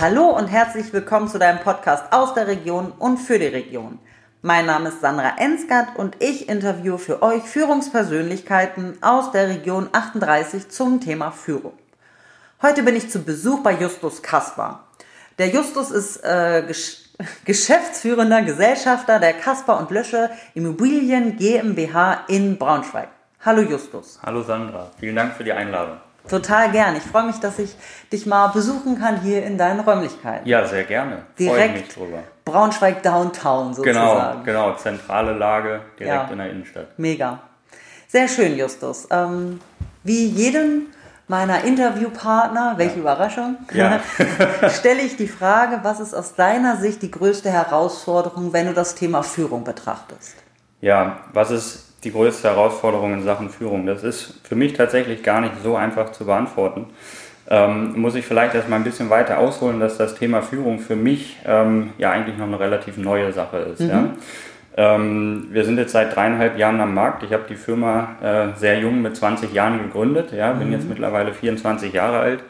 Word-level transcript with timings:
Hallo 0.00 0.30
und 0.30 0.46
herzlich 0.46 0.94
willkommen 0.94 1.28
zu 1.28 1.38
deinem 1.38 1.58
Podcast 1.58 2.10
aus 2.10 2.32
der 2.32 2.46
Region 2.46 2.90
und 2.98 3.18
für 3.18 3.38
die 3.38 3.48
Region. 3.48 3.98
Mein 4.40 4.64
Name 4.64 4.88
ist 4.88 5.02
Sandra 5.02 5.34
Ensgard 5.36 5.94
und 5.94 6.16
ich 6.20 6.48
interviewe 6.48 6.98
für 6.98 7.20
euch 7.20 7.42
Führungspersönlichkeiten 7.42 8.96
aus 9.02 9.30
der 9.30 9.48
Region 9.48 9.90
38 9.92 10.70
zum 10.70 11.02
Thema 11.02 11.32
Führung. 11.32 11.74
Heute 12.62 12.82
bin 12.82 12.96
ich 12.96 13.10
zu 13.10 13.22
Besuch 13.22 13.62
bei 13.62 13.74
Justus 13.74 14.22
Kaspar. 14.22 14.88
Der 15.36 15.48
Justus 15.48 15.90
ist 15.90 16.24
äh, 16.24 16.64
Gesch 16.66 17.10
geschäftsführender 17.44 18.40
Gesellschafter 18.40 19.18
der 19.18 19.34
Kaspar 19.34 19.78
und 19.80 19.90
Lösche 19.90 20.30
Immobilien 20.54 21.36
GmbH 21.36 22.24
in 22.26 22.56
Braunschweig. 22.56 23.08
Hallo 23.44 23.60
Justus. 23.60 24.18
Hallo 24.22 24.42
Sandra, 24.42 24.92
vielen 24.98 25.16
Dank 25.16 25.34
für 25.34 25.44
die 25.44 25.52
Einladung. 25.52 25.98
Total 26.30 26.70
gern. 26.70 26.94
Ich 26.94 27.02
freue 27.02 27.24
mich, 27.24 27.40
dass 27.40 27.58
ich 27.58 27.74
dich 28.12 28.24
mal 28.24 28.48
besuchen 28.48 28.98
kann 28.98 29.20
hier 29.20 29.44
in 29.44 29.58
deinen 29.58 29.80
Räumlichkeiten. 29.80 30.48
Ja, 30.48 30.64
sehr 30.64 30.84
gerne. 30.84 31.24
Direkt 31.38 31.74
mich 31.74 31.88
drüber. 31.88 32.18
Braunschweig 32.44 33.02
Downtown 33.02 33.74
sozusagen. 33.74 34.44
Genau, 34.44 34.68
genau. 34.68 34.76
Zentrale 34.76 35.32
Lage 35.32 35.80
direkt 35.98 36.14
ja. 36.14 36.28
in 36.30 36.38
der 36.38 36.50
Innenstadt. 36.50 36.98
Mega. 36.98 37.40
Sehr 38.06 38.28
schön, 38.28 38.56
Justus. 38.56 39.08
Ähm, 39.10 39.60
wie 40.04 40.26
jedem 40.26 40.86
meiner 41.26 41.64
Interviewpartner, 41.64 42.74
welche 42.76 42.94
ja. 42.94 43.00
Überraschung, 43.00 43.56
ja. 43.72 44.00
stelle 44.70 45.00
ich 45.00 45.16
die 45.16 45.28
Frage, 45.28 45.80
was 45.82 46.00
ist 46.00 46.14
aus 46.14 46.34
deiner 46.34 46.76
Sicht 46.76 47.02
die 47.02 47.10
größte 47.10 47.50
Herausforderung, 47.50 48.52
wenn 48.52 48.66
du 48.66 48.74
das 48.74 48.94
Thema 48.94 49.22
Führung 49.22 49.64
betrachtest? 49.64 50.34
Ja, 50.80 51.20
was 51.32 51.50
ist 51.50 51.89
die 52.04 52.12
größte 52.12 52.48
Herausforderung 52.48 53.14
in 53.14 53.22
Sachen 53.22 53.50
Führung? 53.50 53.86
Das 53.86 54.02
ist 54.02 54.40
für 54.44 54.56
mich 54.56 54.72
tatsächlich 54.72 55.22
gar 55.22 55.40
nicht 55.40 55.54
so 55.62 55.76
einfach 55.76 56.12
zu 56.12 56.26
beantworten. 56.26 56.86
Ähm, 57.48 58.00
muss 58.00 58.14
ich 58.14 58.24
vielleicht 58.24 58.54
erstmal 58.54 58.78
ein 58.78 58.84
bisschen 58.84 59.10
weiter 59.10 59.38
ausholen, 59.38 59.80
dass 59.80 59.98
das 59.98 60.14
Thema 60.14 60.40
Führung 60.40 60.78
für 60.78 60.94
mich 60.94 61.36
ähm, 61.44 61.92
ja 61.98 62.12
eigentlich 62.12 62.38
noch 62.38 62.46
eine 62.46 62.60
relativ 62.60 62.96
neue 62.96 63.32
Sache 63.32 63.58
ist. 63.58 63.80
Mhm. 63.80 63.88
Ja? 63.88 64.08
Ähm, 64.76 65.48
wir 65.50 65.64
sind 65.64 65.76
jetzt 65.76 65.92
seit 65.92 66.14
dreieinhalb 66.14 66.56
Jahren 66.56 66.80
am 66.80 66.94
Markt. 66.94 67.24
Ich 67.24 67.32
habe 67.32 67.44
die 67.48 67.56
Firma 67.56 68.16
äh, 68.22 68.58
sehr 68.58 68.78
jung 68.78 69.02
mit 69.02 69.16
20 69.16 69.52
Jahren 69.52 69.78
gegründet. 69.82 70.32
Ja, 70.32 70.52
bin 70.52 70.68
mhm. 70.68 70.74
jetzt 70.74 70.88
mittlerweile 70.88 71.34
24 71.34 71.92
Jahre 71.92 72.20
alt. 72.20 72.44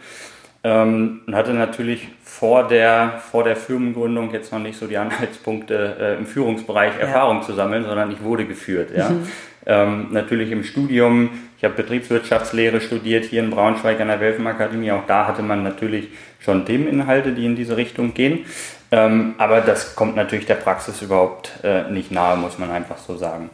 Ähm, 0.63 1.23
und 1.27 1.35
hatte 1.35 1.55
natürlich 1.55 2.09
vor 2.31 2.69
der, 2.69 3.21
vor 3.31 3.43
der 3.43 3.57
Firmengründung 3.57 4.33
jetzt 4.33 4.53
noch 4.53 4.61
nicht 4.61 4.79
so 4.79 4.87
die 4.87 4.97
Anhaltspunkte 4.97 5.97
äh, 6.01 6.15
im 6.17 6.27
Führungsbereich 6.27 6.95
ja. 6.95 7.01
Erfahrung 7.01 7.43
zu 7.43 7.53
sammeln, 7.53 7.85
sondern 7.85 8.11
ich 8.13 8.23
wurde 8.23 8.47
geführt. 8.47 8.91
Ja. 8.97 9.11
Mhm. 9.11 9.27
Ähm, 9.67 10.09
natürlich 10.13 10.53
im 10.53 10.63
Studium, 10.63 11.31
ich 11.59 11.65
habe 11.65 11.75
Betriebswirtschaftslehre 11.75 12.81
studiert 12.81 13.25
hier 13.25 13.43
in 13.43 13.51
Braunschweig 13.51 14.01
an 14.01 14.09
der 14.09 14.21
Welfenakademie. 14.21 14.93
Auch 14.93 15.07
da 15.07 15.27
hatte 15.27 15.43
man 15.43 15.65
natürlich 15.65 16.09
schon 16.39 16.65
Themeninhalte, 16.65 17.33
die 17.33 17.45
in 17.45 17.57
diese 17.57 17.77
Richtung 17.77 18.15
gehen. 18.15 18.47
Ähm, 18.93 19.35
aber 19.37 19.61
das 19.61 19.97
kommt 19.97 20.17
natürlich 20.17 20.47
der 20.47 20.55
Praxis 20.55 21.03
überhaupt 21.03 21.53
äh, 21.65 21.91
nicht 21.91 22.11
nahe, 22.13 22.37
muss 22.37 22.59
man 22.59 22.71
einfach 22.71 22.97
so 22.97 23.17
sagen. 23.17 23.51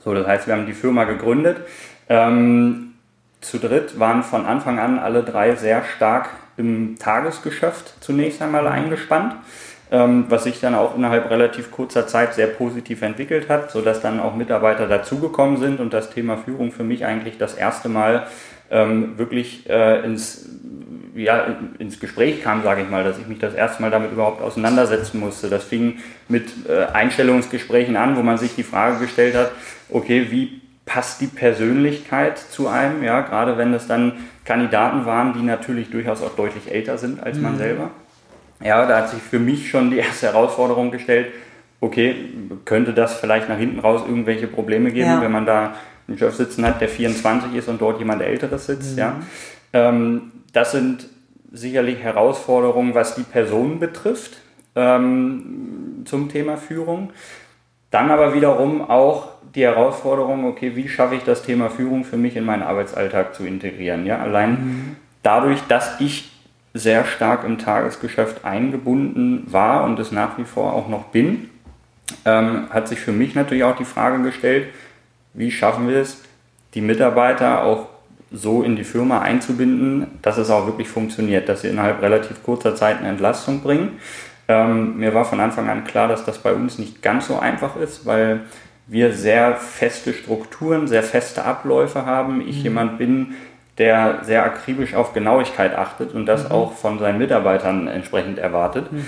So, 0.00 0.12
das 0.12 0.26
heißt, 0.26 0.48
wir 0.48 0.54
haben 0.54 0.66
die 0.66 0.74
Firma 0.74 1.04
gegründet. 1.04 1.58
Ähm, 2.08 2.94
zu 3.40 3.58
dritt 3.58 3.98
waren 3.98 4.22
von 4.22 4.44
Anfang 4.44 4.78
an 4.78 4.98
alle 4.98 5.22
drei 5.22 5.54
sehr 5.54 5.84
stark 5.84 6.30
im 6.56 6.96
Tagesgeschäft 6.98 7.94
zunächst 8.00 8.42
einmal 8.42 8.66
eingespannt, 8.66 9.34
ähm, 9.90 10.26
was 10.28 10.44
sich 10.44 10.60
dann 10.60 10.74
auch 10.74 10.96
innerhalb 10.96 11.30
relativ 11.30 11.70
kurzer 11.70 12.06
Zeit 12.06 12.34
sehr 12.34 12.46
positiv 12.46 13.02
entwickelt 13.02 13.48
hat, 13.48 13.70
sodass 13.70 14.00
dann 14.00 14.20
auch 14.20 14.34
Mitarbeiter 14.34 14.86
dazugekommen 14.86 15.58
sind 15.58 15.80
und 15.80 15.92
das 15.92 16.10
Thema 16.10 16.38
Führung 16.38 16.72
für 16.72 16.84
mich 16.84 17.04
eigentlich 17.04 17.36
das 17.36 17.54
erste 17.54 17.88
Mal 17.88 18.26
ähm, 18.70 19.18
wirklich 19.18 19.68
äh, 19.68 20.00
ins, 20.02 20.48
ja, 21.14 21.46
ins 21.78 22.00
Gespräch 22.00 22.42
kam, 22.42 22.62
sage 22.62 22.82
ich 22.82 22.88
mal, 22.88 23.04
dass 23.04 23.18
ich 23.18 23.26
mich 23.26 23.38
das 23.38 23.52
erste 23.52 23.82
Mal 23.82 23.90
damit 23.90 24.12
überhaupt 24.12 24.40
auseinandersetzen 24.40 25.20
musste. 25.20 25.50
Das 25.50 25.62
fing 25.62 25.98
mit 26.28 26.48
äh, 26.66 26.86
Einstellungsgesprächen 26.86 27.96
an, 27.96 28.16
wo 28.16 28.22
man 28.22 28.38
sich 28.38 28.54
die 28.54 28.62
Frage 28.62 28.98
gestellt 28.98 29.36
hat, 29.36 29.50
okay, 29.90 30.28
wie 30.30 30.61
passt 30.84 31.20
die 31.20 31.26
Persönlichkeit 31.26 32.38
zu 32.38 32.68
einem, 32.68 33.02
ja, 33.02 33.20
gerade 33.20 33.56
wenn 33.56 33.72
es 33.72 33.86
dann 33.86 34.14
Kandidaten 34.44 35.06
waren, 35.06 35.32
die 35.32 35.42
natürlich 35.42 35.90
durchaus 35.90 36.22
auch 36.22 36.34
deutlich 36.34 36.72
älter 36.72 36.98
sind 36.98 37.22
als 37.22 37.38
man 37.38 37.54
mhm. 37.54 37.58
selber. 37.58 37.90
Ja, 38.62 38.86
da 38.86 38.98
hat 38.98 39.10
sich 39.10 39.22
für 39.22 39.38
mich 39.38 39.70
schon 39.70 39.90
die 39.90 39.98
erste 39.98 40.26
Herausforderung 40.26 40.90
gestellt, 40.90 41.28
okay, 41.80 42.14
könnte 42.64 42.92
das 42.92 43.14
vielleicht 43.14 43.48
nach 43.48 43.58
hinten 43.58 43.80
raus 43.80 44.02
irgendwelche 44.06 44.46
Probleme 44.46 44.92
geben, 44.92 45.08
ja. 45.08 45.20
wenn 45.20 45.32
man 45.32 45.46
da 45.46 45.74
einen 46.08 46.18
Chef 46.18 46.34
sitzen 46.34 46.64
hat, 46.64 46.80
der 46.80 46.88
24 46.88 47.54
ist 47.54 47.68
und 47.68 47.80
dort 47.80 47.98
jemand 47.98 48.22
Älteres 48.22 48.66
sitzt, 48.66 48.92
mhm. 48.92 48.98
ja. 48.98 49.16
Ähm, 49.72 50.32
das 50.52 50.72
sind 50.72 51.06
sicherlich 51.50 52.02
Herausforderungen, 52.02 52.94
was 52.94 53.14
die 53.14 53.22
Person 53.22 53.78
betrifft 53.78 54.38
ähm, 54.74 56.02
zum 56.04 56.28
Thema 56.28 56.56
Führung. 56.56 57.10
Dann 57.90 58.10
aber 58.10 58.34
wiederum 58.34 58.88
auch 58.88 59.31
die 59.54 59.62
Herausforderung, 59.62 60.46
okay, 60.46 60.76
wie 60.76 60.88
schaffe 60.88 61.14
ich 61.14 61.24
das 61.24 61.42
Thema 61.42 61.68
Führung 61.70 62.04
für 62.04 62.16
mich 62.16 62.36
in 62.36 62.44
meinen 62.44 62.62
Arbeitsalltag 62.62 63.34
zu 63.34 63.44
integrieren? 63.44 64.06
Ja, 64.06 64.18
allein 64.18 64.50
mhm. 64.50 64.96
dadurch, 65.22 65.60
dass 65.68 66.00
ich 66.00 66.30
sehr 66.74 67.04
stark 67.04 67.44
im 67.44 67.58
Tagesgeschäft 67.58 68.44
eingebunden 68.44 69.44
war 69.46 69.84
und 69.84 69.98
es 69.98 70.10
nach 70.10 70.38
wie 70.38 70.44
vor 70.44 70.72
auch 70.72 70.88
noch 70.88 71.04
bin, 71.04 71.50
ähm, 72.24 72.68
hat 72.70 72.88
sich 72.88 72.98
für 72.98 73.12
mich 73.12 73.34
natürlich 73.34 73.64
auch 73.64 73.76
die 73.76 73.84
Frage 73.84 74.22
gestellt, 74.22 74.68
wie 75.34 75.50
schaffen 75.50 75.88
wir 75.88 75.98
es, 75.98 76.22
die 76.74 76.80
Mitarbeiter 76.80 77.64
auch 77.64 77.88
so 78.30 78.62
in 78.62 78.76
die 78.76 78.84
Firma 78.84 79.20
einzubinden, 79.20 80.06
dass 80.22 80.38
es 80.38 80.50
auch 80.50 80.66
wirklich 80.66 80.88
funktioniert, 80.88 81.48
dass 81.48 81.60
sie 81.60 81.68
innerhalb 81.68 82.00
relativ 82.00 82.42
kurzer 82.42 82.74
Zeit 82.74 82.98
eine 82.98 83.08
Entlastung 83.08 83.60
bringen. 83.60 83.98
Ähm, 84.48 84.98
mir 84.98 85.14
war 85.14 85.26
von 85.26 85.40
Anfang 85.40 85.68
an 85.68 85.84
klar, 85.84 86.08
dass 86.08 86.24
das 86.24 86.38
bei 86.38 86.54
uns 86.54 86.78
nicht 86.78 87.02
ganz 87.02 87.26
so 87.26 87.38
einfach 87.38 87.76
ist, 87.76 88.06
weil 88.06 88.40
wir 88.86 89.12
sehr 89.12 89.56
feste 89.56 90.12
Strukturen, 90.12 90.88
sehr 90.88 91.02
feste 91.02 91.44
Abläufe 91.44 92.04
haben. 92.04 92.40
Ich 92.46 92.58
mhm. 92.58 92.62
jemand 92.62 92.98
bin, 92.98 93.34
der 93.78 94.20
sehr 94.22 94.44
akribisch 94.44 94.94
auf 94.94 95.14
Genauigkeit 95.14 95.74
achtet 95.74 96.14
und 96.14 96.26
das 96.26 96.44
mhm. 96.44 96.52
auch 96.52 96.72
von 96.74 96.98
seinen 96.98 97.18
Mitarbeitern 97.18 97.88
entsprechend 97.88 98.38
erwartet. 98.38 98.92
Mhm. 98.92 99.00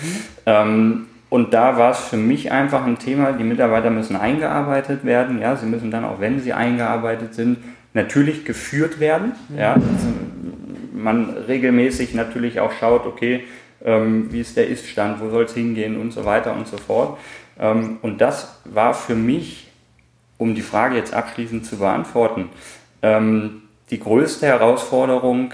Ähm, 0.47 1.07
und 1.29 1.53
da 1.53 1.77
war 1.77 1.91
es 1.91 1.99
für 1.99 2.17
mich 2.17 2.53
einfach 2.53 2.87
ein 2.87 2.99
Thema, 2.99 3.33
die 3.33 3.45
Mitarbeiter 3.45 3.91
müssen 3.91 4.15
eingearbeitet 4.17 5.05
werden. 5.05 5.41
Ja, 5.41 5.57
sie 5.57 5.67
müssen 5.67 5.91
dann 5.91 6.05
auch, 6.05 6.21
wenn 6.21 6.39
sie 6.41 6.53
eingearbeitet 6.53 7.35
sind, 7.35 7.59
natürlich 7.93 8.45
geführt 8.45 9.01
werden. 9.01 9.33
Mhm. 9.49 9.59
Ja, 9.59 9.75
also 9.75 9.85
man 10.93 11.31
regelmäßig 11.49 12.15
natürlich 12.15 12.61
auch 12.61 12.73
schaut, 12.73 13.05
okay, 13.06 13.45
ähm, 13.84 14.33
wie 14.33 14.41
ist 14.41 14.56
der 14.56 14.69
Iststand, 14.69 15.21
wo 15.21 15.31
soll 15.31 15.45
es 15.45 15.55
hingehen 15.55 16.00
und 16.00 16.12
so 16.12 16.25
weiter 16.25 16.55
und 16.55 16.67
so 16.67 16.77
fort. 16.77 17.19
Ähm, 17.59 17.99
und 18.03 18.21
das 18.21 18.59
war 18.65 18.95
für 18.95 19.15
mich, 19.15 19.69
um 20.39 20.55
die 20.55 20.62
Frage 20.62 20.97
jetzt 20.97 21.15
abschließend 21.15 21.65
zu 21.67 21.78
beantworten, 21.78 22.49
ähm, 23.03 23.62
die 23.91 24.00
größte 24.00 24.47
Herausforderung, 24.47 25.53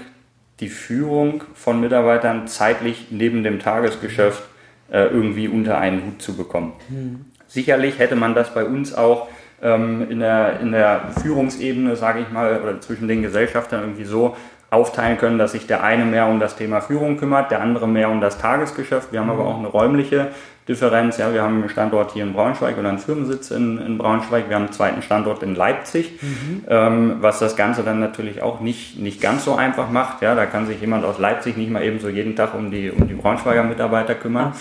die 0.59 0.69
Führung 0.69 1.43
von 1.53 1.81
Mitarbeitern 1.81 2.47
zeitlich 2.47 3.07
neben 3.09 3.43
dem 3.43 3.59
Tagesgeschäft 3.59 4.43
äh, 4.91 5.05
irgendwie 5.05 5.47
unter 5.47 5.77
einen 5.77 6.05
Hut 6.05 6.21
zu 6.21 6.35
bekommen. 6.35 6.73
Mhm. 6.89 7.25
Sicherlich 7.47 7.99
hätte 7.99 8.15
man 8.15 8.33
das 8.33 8.53
bei 8.53 8.63
uns 8.63 8.93
auch 8.93 9.27
ähm, 9.61 10.09
in, 10.09 10.19
der, 10.19 10.59
in 10.59 10.71
der 10.71 11.11
Führungsebene, 11.21 11.95
sage 11.95 12.21
ich 12.21 12.29
mal, 12.31 12.61
oder 12.61 12.79
zwischen 12.79 13.07
den 13.07 13.21
Gesellschaftern 13.21 13.81
irgendwie 13.81 14.05
so 14.05 14.35
aufteilen 14.71 15.17
können, 15.17 15.37
dass 15.37 15.51
sich 15.51 15.67
der 15.67 15.83
eine 15.83 16.05
mehr 16.05 16.27
um 16.27 16.39
das 16.39 16.55
Thema 16.55 16.79
Führung 16.79 17.17
kümmert, 17.17 17.51
der 17.51 17.61
andere 17.61 17.87
mehr 17.87 18.09
um 18.09 18.21
das 18.21 18.37
Tagesgeschäft. 18.37 19.11
Wir 19.11 19.19
haben 19.19 19.29
aber 19.29 19.45
auch 19.45 19.59
eine 19.59 19.67
räumliche 19.67 20.29
Differenz. 20.65 21.17
Ja, 21.17 21.33
wir 21.33 21.41
haben 21.41 21.59
einen 21.59 21.69
Standort 21.69 22.13
hier 22.13 22.23
in 22.23 22.31
Braunschweig 22.31 22.77
oder 22.77 22.87
einen 22.87 22.99
Firmensitz 22.99 23.51
in, 23.51 23.79
in 23.79 23.97
Braunschweig. 23.97 24.47
Wir 24.47 24.55
haben 24.55 24.65
einen 24.65 24.73
zweiten 24.73 25.01
Standort 25.01 25.43
in 25.43 25.55
Leipzig, 25.55 26.21
mhm. 26.21 26.63
ähm, 26.69 27.17
was 27.19 27.39
das 27.39 27.57
Ganze 27.57 27.83
dann 27.83 27.99
natürlich 27.99 28.41
auch 28.41 28.61
nicht, 28.61 28.97
nicht 28.97 29.19
ganz 29.19 29.43
so 29.43 29.55
einfach 29.55 29.89
macht. 29.89 30.21
Ja, 30.21 30.35
da 30.35 30.45
kann 30.45 30.65
sich 30.65 30.79
jemand 30.79 31.03
aus 31.03 31.19
Leipzig 31.19 31.57
nicht 31.57 31.69
mal 31.69 31.83
eben 31.83 31.99
so 31.99 32.07
jeden 32.07 32.37
Tag 32.37 32.53
um 32.53 32.71
die, 32.71 32.91
um 32.91 33.09
die 33.09 33.13
Braunschweiger 33.13 33.63
Mitarbeiter 33.63 34.15
kümmern. 34.15 34.53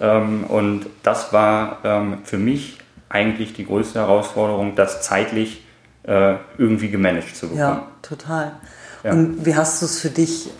Ähm, 0.00 0.44
und 0.44 0.86
das 1.02 1.34
war 1.34 1.76
ähm, 1.84 2.18
für 2.24 2.38
mich 2.38 2.78
eigentlich 3.10 3.52
die 3.52 3.66
größte 3.66 3.98
Herausforderung, 3.98 4.76
das 4.76 5.02
zeitlich 5.02 5.62
äh, 6.04 6.36
irgendwie 6.56 6.88
gemanagt 6.88 7.36
zu 7.36 7.48
bekommen. 7.48 7.60
Ja, 7.60 7.86
total. 8.00 8.52
Ja. 9.04 9.12
Und 9.12 9.44
wie 9.44 9.54
hast 9.54 9.80
du 9.82 9.86
es 9.86 10.00
für 10.00 10.10
dich 10.10 10.50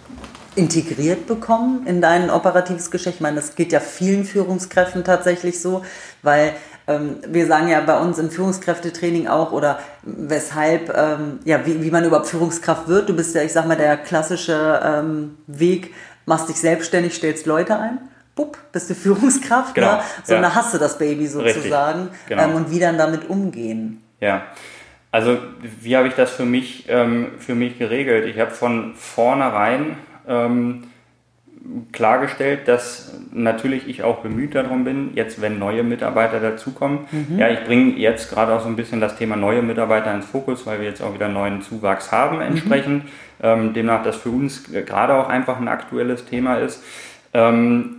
integriert 0.55 1.27
bekommen 1.27 1.87
in 1.87 2.01
dein 2.01 2.31
operatives 2.31 2.91
Geschäft? 2.91 3.17
Ich 3.17 3.21
meine, 3.21 3.37
das 3.37 3.55
geht 3.55 3.73
ja 3.73 3.81
vielen 3.81 4.25
Führungskräften 4.25 5.05
tatsächlich 5.05 5.61
so, 5.61 5.85
weil 6.23 6.55
ähm, 6.89 7.17
wir 7.27 7.47
sagen 7.47 7.69
ja 7.69 7.81
bei 7.81 7.99
uns 7.99 8.19
im 8.19 8.31
Führungskräftetraining 8.31 9.29
auch 9.29 9.53
oder 9.53 9.79
weshalb, 10.03 10.95
ähm, 10.97 11.41
ja, 11.45 11.65
wie, 11.67 11.83
wie 11.83 11.91
man 11.91 12.05
überhaupt 12.05 12.29
Führungskraft 12.29 12.89
wird. 12.89 13.09
Du 13.09 13.15
bist 13.15 13.35
ja, 13.35 13.43
ich 13.43 13.53
sag 13.53 13.67
mal, 13.67 13.77
der 13.77 13.97
klassische 13.99 14.81
ähm, 14.83 15.37
Weg, 15.47 15.95
machst 16.27 16.49
dich 16.49 16.57
selbstständig, 16.57 17.15
stellst 17.15 17.47
Leute 17.47 17.79
ein. 17.79 17.99
Bupp, 18.35 18.57
bist 18.73 18.89
du 18.89 18.95
Führungskraft, 18.95 19.75
genau, 19.75 19.97
ne? 19.97 20.03
so 20.23 20.35
ja. 20.35 20.55
hast 20.55 20.73
du 20.73 20.79
das 20.79 20.97
Baby 20.97 21.27
sozusagen 21.27 22.11
genau. 22.29 22.45
ähm, 22.45 22.55
und 22.55 22.71
wie 22.71 22.79
dann 22.79 22.97
damit 22.97 23.29
umgehen. 23.29 24.03
Ja, 24.21 24.43
also 25.11 25.39
wie 25.81 25.97
habe 25.97 26.09
ich 26.09 26.15
das 26.15 26.31
für 26.31 26.45
mich, 26.45 26.85
ähm, 26.89 27.29
für 27.39 27.55
mich 27.55 27.79
geregelt? 27.79 28.27
Ich 28.27 28.39
habe 28.39 28.51
von 28.51 28.95
vornherein 28.95 29.97
ähm, 30.27 30.85
klargestellt, 31.93 32.69
dass 32.69 33.15
natürlich 33.33 33.89
ich 33.89 34.03
auch 34.03 34.19
bemüht 34.19 34.55
darum 34.55 34.85
bin, 34.85 35.11
jetzt 35.15 35.41
wenn 35.41 35.59
neue 35.59 35.83
Mitarbeiter 35.83 36.41
dazukommen. 36.41 37.01
Mhm. 37.11 37.39
Ja, 37.39 37.49
ich 37.49 37.65
bringe 37.65 37.97
jetzt 37.97 38.31
gerade 38.31 38.53
auch 38.53 38.61
so 38.61 38.69
ein 38.69 38.77
bisschen 38.77 39.01
das 39.01 39.17
Thema 39.17 39.37
neue 39.37 39.63
Mitarbeiter 39.63 40.15
ins 40.15 40.27
Fokus, 40.27 40.67
weil 40.67 40.81
wir 40.81 40.89
jetzt 40.89 41.03
auch 41.03 41.15
wieder 41.15 41.29
neuen 41.29 41.63
Zuwachs 41.63 42.13
haben 42.13 42.37
mhm. 42.37 42.43
entsprechend. 42.43 43.05
Mhm. 43.05 43.11
Ähm, 43.41 43.73
demnach, 43.73 44.03
das 44.03 44.17
für 44.17 44.31
uns 44.31 44.65
gerade 44.65 45.15
auch 45.15 45.29
einfach 45.29 45.59
ein 45.59 45.69
aktuelles 45.69 46.25
Thema 46.25 46.57
ist. 46.57 46.83
Ähm, 47.35 47.98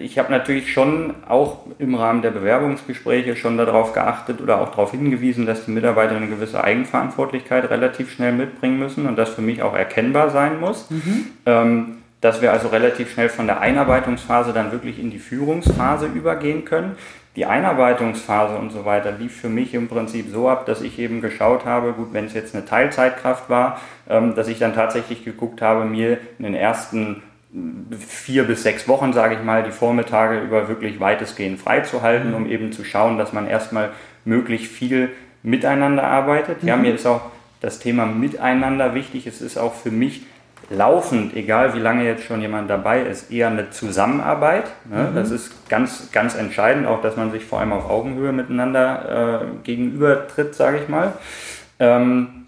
ich 0.00 0.18
habe 0.18 0.30
natürlich 0.30 0.72
schon 0.72 1.14
auch 1.28 1.66
im 1.78 1.94
Rahmen 1.94 2.22
der 2.22 2.30
Bewerbungsgespräche 2.30 3.36
schon 3.36 3.56
darauf 3.56 3.92
geachtet 3.92 4.40
oder 4.40 4.60
auch 4.60 4.70
darauf 4.70 4.90
hingewiesen, 4.90 5.46
dass 5.46 5.64
die 5.64 5.70
Mitarbeiter 5.70 6.16
eine 6.16 6.28
gewisse 6.28 6.62
Eigenverantwortlichkeit 6.62 7.70
relativ 7.70 8.12
schnell 8.12 8.32
mitbringen 8.32 8.78
müssen 8.78 9.06
und 9.06 9.16
das 9.16 9.30
für 9.30 9.42
mich 9.42 9.62
auch 9.62 9.74
erkennbar 9.74 10.30
sein 10.30 10.60
muss. 10.60 10.90
Mhm. 10.90 11.26
Ähm, 11.46 11.96
dass 12.20 12.40
wir 12.40 12.52
also 12.52 12.68
relativ 12.68 13.12
schnell 13.12 13.28
von 13.28 13.46
der 13.46 13.60
Einarbeitungsphase 13.60 14.52
dann 14.52 14.72
wirklich 14.72 14.98
in 14.98 15.10
die 15.10 15.18
Führungsphase 15.18 16.06
übergehen 16.06 16.64
können. 16.64 16.96
Die 17.36 17.44
Einarbeitungsphase 17.44 18.56
und 18.56 18.70
so 18.70 18.86
weiter 18.86 19.12
lief 19.12 19.38
für 19.38 19.50
mich 19.50 19.74
im 19.74 19.88
Prinzip 19.88 20.30
so 20.32 20.48
ab, 20.48 20.64
dass 20.64 20.80
ich 20.80 20.98
eben 20.98 21.20
geschaut 21.20 21.66
habe, 21.66 21.92
gut, 21.92 22.14
wenn 22.14 22.24
es 22.24 22.32
jetzt 22.32 22.54
eine 22.54 22.64
Teilzeitkraft 22.64 23.50
war, 23.50 23.78
ähm, 24.08 24.34
dass 24.34 24.48
ich 24.48 24.58
dann 24.58 24.74
tatsächlich 24.74 25.24
geguckt 25.24 25.60
habe, 25.60 25.84
mir 25.84 26.18
in 26.38 26.46
den 26.46 26.54
ersten 26.54 27.22
vier 27.98 28.44
bis 28.44 28.62
sechs 28.62 28.86
Wochen, 28.88 29.12
sage 29.12 29.34
ich 29.34 29.42
mal, 29.42 29.62
die 29.62 29.70
Vormittage 29.70 30.40
über 30.40 30.68
wirklich 30.68 31.00
weitestgehend 31.00 31.58
freizuhalten, 31.58 32.34
um 32.34 32.48
eben 32.48 32.72
zu 32.72 32.84
schauen, 32.84 33.18
dass 33.18 33.32
man 33.32 33.46
erstmal 33.46 33.90
möglichst 34.24 34.72
viel 34.72 35.10
miteinander 35.42 36.04
arbeitet. 36.04 36.62
Ja, 36.62 36.76
mhm. 36.76 36.82
mir 36.82 36.94
ist 36.94 37.06
auch 37.06 37.22
das 37.60 37.78
Thema 37.78 38.06
Miteinander 38.06 38.94
wichtig. 38.94 39.26
Es 39.26 39.40
ist 39.40 39.56
auch 39.56 39.74
für 39.74 39.90
mich 39.90 40.26
laufend, 40.68 41.36
egal 41.36 41.74
wie 41.74 41.78
lange 41.78 42.04
jetzt 42.04 42.24
schon 42.24 42.40
jemand 42.40 42.68
dabei 42.68 43.02
ist, 43.02 43.30
eher 43.30 43.48
eine 43.48 43.70
Zusammenarbeit. 43.70 44.64
Ne? 44.90 45.08
Mhm. 45.10 45.14
Das 45.14 45.30
ist 45.30 45.68
ganz, 45.68 46.10
ganz 46.12 46.34
entscheidend, 46.34 46.86
auch 46.86 47.00
dass 47.00 47.16
man 47.16 47.30
sich 47.30 47.44
vor 47.44 47.60
allem 47.60 47.72
auf 47.72 47.88
Augenhöhe 47.88 48.32
miteinander 48.32 49.42
äh, 49.42 49.46
gegenübertritt, 49.64 50.54
sage 50.54 50.78
ich 50.82 50.88
mal. 50.88 51.12
Ähm, 51.78 52.45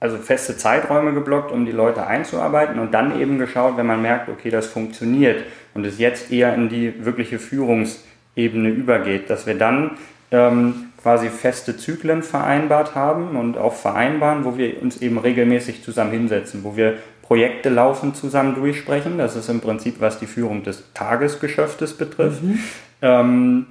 also 0.00 0.16
feste 0.16 0.56
Zeiträume 0.56 1.12
geblockt, 1.12 1.52
um 1.52 1.66
die 1.66 1.72
Leute 1.72 2.06
einzuarbeiten 2.06 2.78
und 2.78 2.92
dann 2.92 3.20
eben 3.20 3.38
geschaut, 3.38 3.76
wenn 3.76 3.86
man 3.86 4.00
merkt, 4.00 4.30
okay, 4.30 4.50
das 4.50 4.66
funktioniert 4.66 5.44
und 5.74 5.84
es 5.84 5.98
jetzt 5.98 6.32
eher 6.32 6.54
in 6.54 6.70
die 6.70 7.04
wirkliche 7.04 7.38
Führungsebene 7.38 8.70
übergeht, 8.70 9.28
dass 9.28 9.46
wir 9.46 9.56
dann 9.56 9.92
ähm, 10.30 10.86
quasi 11.02 11.28
feste 11.28 11.76
Zyklen 11.76 12.22
vereinbart 12.22 12.94
haben 12.94 13.36
und 13.36 13.58
auch 13.58 13.74
vereinbaren, 13.74 14.44
wo 14.44 14.56
wir 14.56 14.80
uns 14.82 15.02
eben 15.02 15.18
regelmäßig 15.18 15.82
zusammen 15.82 16.12
hinsetzen, 16.12 16.64
wo 16.64 16.76
wir 16.76 16.96
Projekte 17.22 17.68
laufend 17.68 18.16
zusammen 18.16 18.54
durchsprechen. 18.54 19.18
Das 19.18 19.36
ist 19.36 19.48
im 19.48 19.60
Prinzip, 19.60 20.00
was 20.00 20.18
die 20.18 20.26
Führung 20.26 20.62
des 20.62 20.92
Tagesgeschäftes 20.94 21.96
betrifft. 21.96 22.42
Mhm. 22.42 22.58
Ähm, 23.02 23.66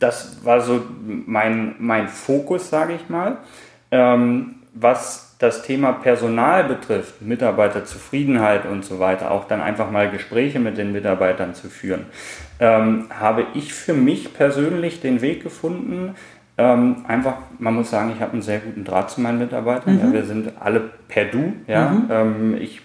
das 0.00 0.44
war 0.44 0.60
so 0.60 0.82
mein, 0.98 1.76
mein 1.78 2.08
Fokus, 2.08 2.68
sage 2.68 2.94
ich 2.94 3.08
mal. 3.08 3.38
Ähm, 3.90 4.56
was 4.80 5.36
das 5.38 5.62
Thema 5.62 5.92
Personal 5.92 6.64
betrifft, 6.64 7.22
Mitarbeiterzufriedenheit 7.22 8.66
und 8.66 8.84
so 8.84 8.98
weiter, 8.98 9.30
auch 9.30 9.46
dann 9.46 9.60
einfach 9.60 9.90
mal 9.90 10.10
Gespräche 10.10 10.58
mit 10.58 10.78
den 10.78 10.92
Mitarbeitern 10.92 11.54
zu 11.54 11.68
führen, 11.68 12.06
ähm, 12.58 13.06
habe 13.10 13.46
ich 13.54 13.72
für 13.72 13.94
mich 13.94 14.34
persönlich 14.34 15.00
den 15.00 15.20
Weg 15.20 15.42
gefunden, 15.44 16.16
ähm, 16.60 17.04
einfach, 17.06 17.34
man 17.60 17.74
muss 17.74 17.88
sagen, 17.88 18.12
ich 18.14 18.20
habe 18.20 18.32
einen 18.32 18.42
sehr 18.42 18.58
guten 18.58 18.84
Draht 18.84 19.10
zu 19.10 19.20
meinen 19.20 19.38
Mitarbeitern. 19.38 19.94
Mhm. 19.94 20.00
Ja, 20.00 20.12
wir 20.12 20.24
sind 20.24 20.52
alle 20.58 20.90
per 21.06 21.26
Du. 21.26 21.52
Ja. 21.68 21.90
Mhm. 21.90 22.04
Ähm, 22.10 22.56
ich 22.60 22.82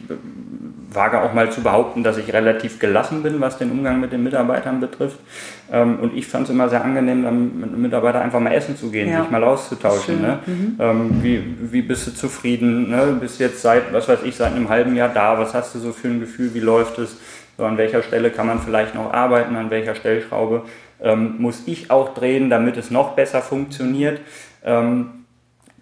wage 0.91 1.19
auch 1.19 1.33
mal 1.33 1.51
zu 1.51 1.61
behaupten, 1.61 2.03
dass 2.03 2.17
ich 2.17 2.31
relativ 2.31 2.77
gelassen 2.77 3.23
bin, 3.23 3.41
was 3.41 3.57
den 3.57 3.71
Umgang 3.71 3.99
mit 3.99 4.11
den 4.11 4.21
Mitarbeitern 4.21 4.79
betrifft. 4.79 5.17
Ähm, 5.71 5.97
und 5.99 6.15
ich 6.15 6.27
fand 6.27 6.45
es 6.45 6.51
immer 6.51 6.69
sehr 6.69 6.85
angenehm, 6.85 7.23
dann 7.23 7.59
mit 7.59 7.69
einem 7.69 7.81
Mitarbeiter 7.81 8.21
einfach 8.21 8.39
mal 8.39 8.53
essen 8.53 8.77
zu 8.77 8.91
gehen, 8.91 9.09
ja. 9.09 9.21
sich 9.21 9.31
mal 9.31 9.43
auszutauschen. 9.43 10.21
Ne? 10.21 10.37
Mhm. 10.45 10.75
Ähm, 10.79 11.09
wie, 11.23 11.43
wie 11.71 11.81
bist 11.81 12.05
du 12.05 12.13
zufrieden? 12.13 12.91
Ne? 12.91 13.17
Bist 13.19 13.39
jetzt 13.39 13.63
seit, 13.63 13.91
was 13.91 14.07
weiß 14.07 14.19
ich, 14.23 14.35
seit 14.35 14.53
einem 14.53 14.69
halben 14.69 14.95
Jahr 14.95 15.09
da? 15.09 15.39
Was 15.39 15.55
hast 15.55 15.73
du 15.73 15.79
so 15.79 15.93
für 15.93 16.09
ein 16.09 16.19
Gefühl? 16.19 16.53
Wie 16.53 16.59
läuft 16.59 16.99
es? 16.99 17.17
So, 17.57 17.65
an 17.65 17.77
welcher 17.77 18.03
Stelle 18.03 18.29
kann 18.29 18.47
man 18.47 18.59
vielleicht 18.59 18.93
noch 18.95 19.13
arbeiten? 19.13 19.55
An 19.55 19.71
welcher 19.71 19.95
Stellschraube? 19.95 20.63
Ähm, 21.03 21.35
muss 21.39 21.63
ich 21.67 21.91
auch 21.91 22.13
drehen, 22.13 22.49
damit 22.49 22.77
es 22.77 22.89
noch 22.89 23.11
besser 23.11 23.41
funktioniert. 23.41 24.21
Ähm, 24.63 25.25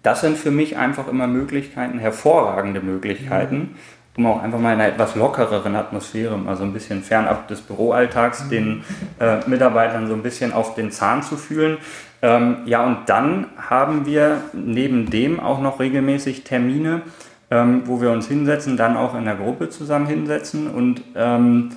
das 0.02 0.20
sind 0.20 0.36
für 0.36 0.50
mich 0.50 0.76
einfach 0.76 1.08
immer 1.08 1.26
Möglichkeiten, 1.26 1.98
hervorragende 1.98 2.80
Möglichkeiten, 2.80 3.76
um 4.16 4.26
auch 4.26 4.42
einfach 4.42 4.58
mal 4.58 4.74
in 4.74 4.80
einer 4.80 4.92
etwas 4.92 5.14
lockereren 5.14 5.76
Atmosphäre, 5.76 6.38
also 6.46 6.64
ein 6.64 6.72
bisschen 6.72 7.02
fernab 7.02 7.48
des 7.48 7.60
Büroalltags, 7.60 8.48
den 8.48 8.82
äh, 9.20 9.48
Mitarbeitern 9.48 10.08
so 10.08 10.14
ein 10.14 10.22
bisschen 10.22 10.52
auf 10.52 10.74
den 10.74 10.90
Zahn 10.90 11.22
zu 11.22 11.36
fühlen. 11.36 11.78
Ähm, 12.20 12.58
ja, 12.66 12.84
und 12.84 13.08
dann 13.08 13.46
haben 13.56 14.04
wir 14.04 14.42
neben 14.52 15.08
dem 15.08 15.40
auch 15.40 15.60
noch 15.60 15.80
regelmäßig 15.80 16.44
Termine, 16.44 17.02
ähm, 17.50 17.82
wo 17.86 18.00
wir 18.00 18.10
uns 18.10 18.26
hinsetzen, 18.26 18.76
dann 18.76 18.96
auch 18.96 19.14
in 19.14 19.24
der 19.24 19.36
Gruppe 19.36 19.70
zusammen 19.70 20.06
hinsetzen 20.06 20.68
und 20.68 21.02
ähm, 21.14 21.70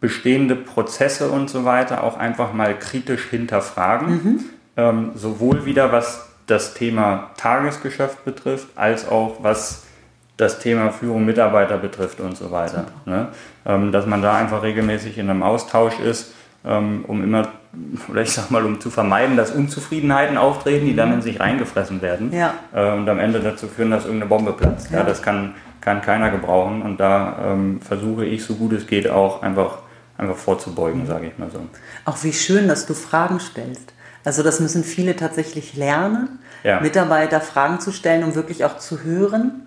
bestehende 0.00 0.56
Prozesse 0.56 1.30
und 1.30 1.50
so 1.50 1.64
weiter 1.64 2.04
auch 2.04 2.18
einfach 2.18 2.52
mal 2.52 2.78
kritisch 2.78 3.26
hinterfragen. 3.28 4.08
Mhm. 4.08 4.40
Ähm, 4.76 5.10
sowohl 5.14 5.66
wieder 5.66 5.92
was 5.92 6.28
das 6.46 6.74
Thema 6.74 7.30
Tagesgeschäft 7.36 8.24
betrifft, 8.24 8.68
als 8.76 9.08
auch 9.08 9.42
was 9.42 9.84
das 10.36 10.58
Thema 10.58 10.90
Führung 10.90 11.24
Mitarbeiter 11.24 11.76
betrifft 11.76 12.20
und 12.20 12.36
so 12.36 12.50
weiter. 12.50 12.86
Ne? 13.04 13.28
Ähm, 13.66 13.92
dass 13.92 14.06
man 14.06 14.22
da 14.22 14.36
einfach 14.36 14.62
regelmäßig 14.62 15.18
in 15.18 15.28
einem 15.28 15.42
Austausch 15.42 15.98
ist, 16.00 16.32
ähm, 16.64 17.04
um 17.06 17.22
immer, 17.22 17.48
oder 18.08 18.22
ich 18.22 18.32
sag 18.32 18.50
mal, 18.50 18.64
um 18.64 18.80
zu 18.80 18.90
vermeiden, 18.90 19.36
dass 19.36 19.50
Unzufriedenheiten 19.50 20.38
auftreten, 20.38 20.86
die 20.86 20.96
dann 20.96 21.10
mhm. 21.10 21.16
in 21.16 21.22
sich 21.22 21.40
reingefressen 21.40 22.00
werden 22.00 22.32
ja. 22.32 22.54
äh, 22.72 22.92
und 22.92 23.08
am 23.08 23.18
Ende 23.18 23.40
dazu 23.40 23.68
führen, 23.68 23.90
dass 23.90 24.06
irgendeine 24.06 24.28
Bombe 24.28 24.52
platzt. 24.52 24.90
Ja. 24.90 24.98
ja 24.98 25.04
das 25.04 25.22
kann, 25.22 25.54
kann 25.80 26.00
keiner 26.00 26.30
gebrauchen 26.30 26.82
und 26.82 26.98
da 26.98 27.52
ähm, 27.52 27.80
versuche 27.82 28.24
ich, 28.24 28.42
so 28.44 28.54
gut 28.54 28.72
es 28.72 28.86
geht, 28.86 29.10
auch 29.10 29.42
einfach 29.42 29.78
einfach 30.20 30.36
vorzubeugen, 30.36 31.06
sage 31.06 31.28
ich 31.28 31.38
mal 31.38 31.50
so. 31.50 31.60
Auch 32.04 32.22
wie 32.22 32.32
schön, 32.32 32.68
dass 32.68 32.86
du 32.86 32.94
Fragen 32.94 33.40
stellst. 33.40 33.92
Also 34.24 34.42
das 34.42 34.60
müssen 34.60 34.84
viele 34.84 35.16
tatsächlich 35.16 35.74
lernen, 35.74 36.38
ja. 36.62 36.80
Mitarbeiter 36.80 37.40
Fragen 37.40 37.80
zu 37.80 37.90
stellen, 37.90 38.22
um 38.22 38.34
wirklich 38.34 38.64
auch 38.64 38.76
zu 38.76 39.02
hören, 39.02 39.66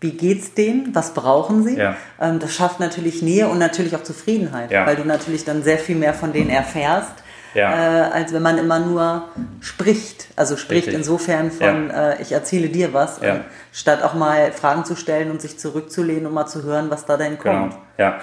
wie 0.00 0.12
geht's 0.12 0.52
denen, 0.52 0.94
was 0.94 1.14
brauchen 1.14 1.64
sie. 1.64 1.78
Ja. 1.78 1.96
Ähm, 2.20 2.38
das 2.38 2.54
schafft 2.54 2.80
natürlich 2.80 3.22
Nähe 3.22 3.48
und 3.48 3.58
natürlich 3.58 3.96
auch 3.96 4.02
Zufriedenheit, 4.02 4.70
ja. 4.70 4.86
weil 4.86 4.96
du 4.96 5.04
natürlich 5.04 5.44
dann 5.44 5.62
sehr 5.62 5.78
viel 5.78 5.96
mehr 5.96 6.12
von 6.12 6.32
denen 6.32 6.50
erfährst. 6.50 7.12
Ja. 7.54 8.08
Äh, 8.08 8.10
als 8.10 8.32
wenn 8.32 8.42
man 8.42 8.58
immer 8.58 8.80
nur 8.80 9.28
spricht. 9.60 10.26
Also 10.34 10.56
spricht 10.56 10.88
Richtig. 10.88 10.94
insofern 10.96 11.52
von, 11.52 11.88
ja. 11.88 12.10
äh, 12.10 12.22
ich 12.22 12.32
erzähle 12.32 12.68
dir 12.68 12.92
was, 12.92 13.20
ja. 13.22 13.42
statt 13.72 14.02
auch 14.02 14.14
mal 14.14 14.50
Fragen 14.50 14.84
zu 14.84 14.96
stellen 14.96 15.30
und 15.30 15.40
sich 15.40 15.56
zurückzulehnen 15.56 16.26
und 16.26 16.34
mal 16.34 16.46
zu 16.46 16.64
hören, 16.64 16.90
was 16.90 17.06
da 17.06 17.16
denn 17.16 17.38
genau. 17.38 17.60
kommt. 17.60 17.70
Genau. 17.70 17.82
Ja. 17.96 18.20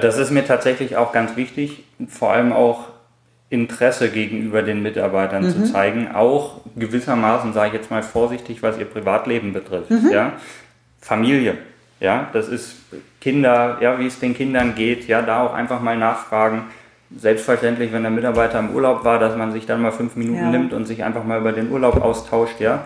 Das 0.00 0.18
ist 0.18 0.30
mir 0.30 0.44
tatsächlich 0.44 0.96
auch 0.96 1.12
ganz 1.12 1.36
wichtig, 1.36 1.84
vor 2.08 2.32
allem 2.32 2.52
auch 2.52 2.88
Interesse 3.48 4.10
gegenüber 4.10 4.62
den 4.62 4.82
Mitarbeitern 4.82 5.44
mhm. 5.44 5.50
zu 5.50 5.72
zeigen, 5.72 6.08
auch 6.12 6.60
gewissermaßen, 6.74 7.52
sage 7.52 7.68
ich 7.68 7.74
jetzt 7.74 7.90
mal 7.90 8.02
vorsichtig, 8.02 8.62
was 8.62 8.78
ihr 8.78 8.86
Privatleben 8.86 9.52
betrifft. 9.52 9.90
Mhm. 9.90 10.10
Ja? 10.10 10.32
Familie, 11.00 11.56
ja, 12.00 12.28
das 12.32 12.48
ist 12.48 12.76
Kinder, 13.20 13.78
ja, 13.80 13.98
wie 13.98 14.06
es 14.06 14.18
den 14.18 14.34
Kindern 14.34 14.74
geht, 14.74 15.06
ja, 15.06 15.22
da 15.22 15.46
auch 15.46 15.54
einfach 15.54 15.80
mal 15.80 15.96
nachfragen. 15.96 16.64
Selbstverständlich, 17.16 17.92
wenn 17.92 18.02
der 18.02 18.10
Mitarbeiter 18.10 18.58
im 18.58 18.70
Urlaub 18.70 19.04
war, 19.04 19.20
dass 19.20 19.36
man 19.36 19.52
sich 19.52 19.64
dann 19.64 19.80
mal 19.80 19.92
fünf 19.92 20.16
Minuten 20.16 20.42
ja. 20.42 20.50
nimmt 20.50 20.72
und 20.72 20.86
sich 20.86 21.04
einfach 21.04 21.24
mal 21.24 21.40
über 21.40 21.52
den 21.52 21.70
Urlaub 21.70 22.02
austauscht, 22.02 22.60
ja. 22.60 22.84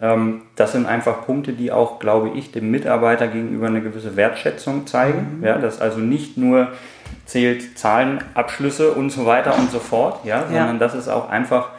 Ähm, 0.00 0.42
das 0.56 0.72
sind 0.72 0.86
einfach 0.86 1.26
Punkte, 1.26 1.52
die 1.52 1.72
auch, 1.72 1.98
glaube 1.98 2.30
ich, 2.30 2.52
dem 2.52 2.70
Mitarbeiter 2.70 3.26
gegenüber 3.26 3.66
eine 3.66 3.82
gewisse 3.82 4.16
Wertschätzung 4.16 4.86
zeigen. 4.86 5.38
Mhm. 5.38 5.44
Ja, 5.44 5.58
dass 5.58 5.80
also 5.80 5.98
nicht 5.98 6.36
nur 6.36 6.68
zählt 7.26 7.78
Zahlenabschlüsse 7.78 8.92
und 8.92 9.10
so 9.10 9.26
weiter 9.26 9.56
und 9.56 9.70
so 9.70 9.78
fort, 9.78 10.24
ja, 10.24 10.44
sondern 10.46 10.74
ja. 10.74 10.78
dass 10.78 10.94
es 10.94 11.08
auch 11.08 11.28
einfach 11.28 11.70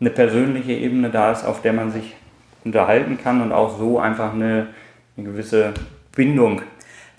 eine 0.00 0.10
persönliche 0.10 0.72
Ebene 0.72 1.10
da 1.10 1.32
ist, 1.32 1.44
auf 1.44 1.62
der 1.62 1.72
man 1.72 1.90
sich 1.90 2.16
unterhalten 2.64 3.18
kann 3.22 3.40
und 3.42 3.52
auch 3.52 3.78
so 3.78 3.98
einfach 3.98 4.32
eine, 4.32 4.68
eine 5.16 5.26
gewisse 5.26 5.72
Bindung 6.14 6.62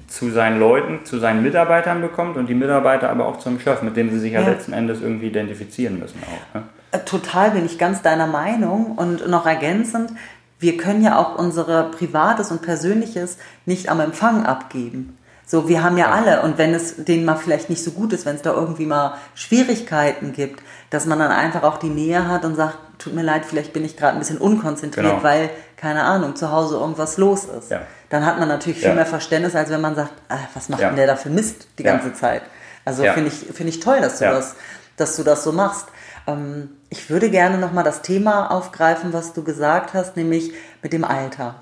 zu 0.08 0.32
seinen 0.32 0.60
Leuten, 0.60 1.06
zu 1.06 1.20
seinen 1.20 1.44
Mitarbeitern 1.44 2.02
bekommt 2.02 2.38
und 2.38 2.48
die 2.48 2.56
Mitarbeiter 2.56 3.10
aber 3.10 3.28
auch 3.28 3.38
zum 3.38 3.60
Chef, 3.60 3.82
mit 3.82 3.96
dem 3.96 4.10
sie 4.10 4.20
sich 4.20 4.34
ja, 4.34 4.42
ja 4.42 4.50
letzten 4.50 4.74
Endes 4.74 5.02
irgendwie 5.02 5.28
identifizieren 5.28 6.00
müssen 6.00 6.22
auch. 6.24 6.56
Ne? 6.56 6.64
Äh, 6.92 7.00
total 7.00 7.52
bin 7.52 7.66
ich 7.66 7.78
ganz 7.78 8.02
deiner 8.02 8.28
Meinung 8.28 8.98
und 8.98 9.28
noch 9.30 9.46
ergänzend, 9.46 10.12
wir 10.60 10.78
können 10.78 11.04
ja 11.04 11.18
auch 11.18 11.38
unsere 11.38 11.90
Privates 11.92 12.52
und 12.52 12.62
Persönliches 12.62 13.38
nicht 13.66 13.90
am 13.90 14.00
Empfang 14.00 14.46
abgeben. 14.46 15.18
So, 15.46 15.68
wir 15.68 15.84
haben 15.84 15.98
ja 15.98 16.12
alle 16.12 16.44
und 16.44 16.60
wenn 16.60 16.76
es 16.76 17.04
denen 17.04 17.26
mal 17.26 17.36
vielleicht 17.36 17.72
nicht 17.72 17.84
so 17.84 17.90
gut 17.90 18.14
ist, 18.14 18.26
wenn 18.28 18.36
es 18.36 18.44
da 18.44 18.54
irgendwie 18.54 18.86
mal 18.86 19.16
Schwierigkeiten 19.34 20.32
gibt, 20.32 20.62
dass 20.92 21.08
man 21.08 21.18
dann 21.18 21.32
einfach 21.32 21.64
auch 21.64 21.78
die 21.78 21.90
Nähe 21.90 22.28
hat 22.28 22.46
und 22.46 22.56
sagt, 22.56 22.78
tut 23.00 23.16
mir 23.16 23.24
leid, 23.24 23.46
vielleicht 23.46 23.74
bin 23.74 23.84
ich 23.84 23.98
gerade 23.98 24.14
ein 24.14 24.20
bisschen 24.20 24.38
unkonzentriert, 24.38 25.08
genau. 25.08 25.24
weil, 25.24 25.50
keine 25.76 26.04
Ahnung, 26.04 26.36
zu 26.36 26.52
Hause 26.52 26.76
irgendwas 26.76 27.18
los 27.18 27.46
ist. 27.46 27.72
Ja. 27.72 27.82
Dann 28.10 28.28
hat 28.28 28.38
man 28.38 28.48
natürlich 28.48 28.78
viel 28.78 28.90
ja. 28.90 28.94
mehr 28.94 29.08
Verständnis, 29.08 29.56
als 29.56 29.72
wenn 29.72 29.82
man 29.82 29.96
sagt, 29.96 30.12
ah, 30.30 30.38
was 30.54 30.70
macht 30.70 30.82
ja. 30.82 30.90
denn 30.90 30.98
der 30.98 31.08
da 31.08 31.16
für 31.16 31.30
Mist 31.30 31.68
die 31.80 31.84
ganze 31.84 32.14
Zeit? 32.14 32.44
Also 32.86 33.04
finde 33.04 33.30
ich, 33.30 33.56
find 33.56 33.70
ich 33.70 33.80
toll, 33.80 34.02
dass 34.02 34.20
du, 34.20 34.26
das, 34.26 34.56
dass 34.98 35.16
du 35.16 35.24
das 35.24 35.44
so 35.44 35.52
machst. 35.52 35.88
Ähm, 36.30 36.70
ich 36.90 37.10
würde 37.10 37.30
gerne 37.30 37.58
nochmal 37.58 37.84
das 37.84 38.02
Thema 38.02 38.52
aufgreifen, 38.52 39.14
was 39.14 39.34
du 39.34 39.44
gesagt 39.44 39.94
hast, 39.94 40.18
nämlich 40.18 40.54
mit 40.82 40.94
dem 40.94 41.04
Alter. 41.04 41.56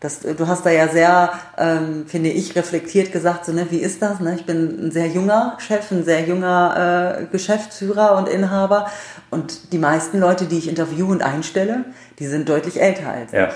Das, 0.00 0.20
du 0.20 0.46
hast 0.46 0.64
da 0.64 0.70
ja 0.70 0.86
sehr, 0.86 1.32
ähm, 1.56 2.06
finde 2.06 2.30
ich, 2.30 2.54
reflektiert 2.54 3.10
gesagt, 3.10 3.44
so, 3.44 3.52
ne, 3.52 3.66
wie 3.70 3.78
ist 3.78 4.00
das? 4.00 4.20
Ne? 4.20 4.36
Ich 4.36 4.46
bin 4.46 4.86
ein 4.86 4.90
sehr 4.92 5.08
junger 5.08 5.56
Chef, 5.58 5.90
ein 5.90 6.04
sehr 6.04 6.22
junger 6.22 7.18
äh, 7.20 7.24
Geschäftsführer 7.26 8.16
und 8.16 8.28
Inhaber. 8.28 8.88
Und 9.30 9.72
die 9.72 9.78
meisten 9.78 10.20
Leute, 10.20 10.44
die 10.44 10.58
ich 10.58 10.68
interviewe 10.68 11.10
und 11.10 11.22
einstelle, 11.22 11.84
die 12.20 12.28
sind 12.28 12.48
deutlich 12.48 12.80
älter 12.80 13.08
als 13.08 13.32
ja. 13.32 13.48
ich. 13.48 13.54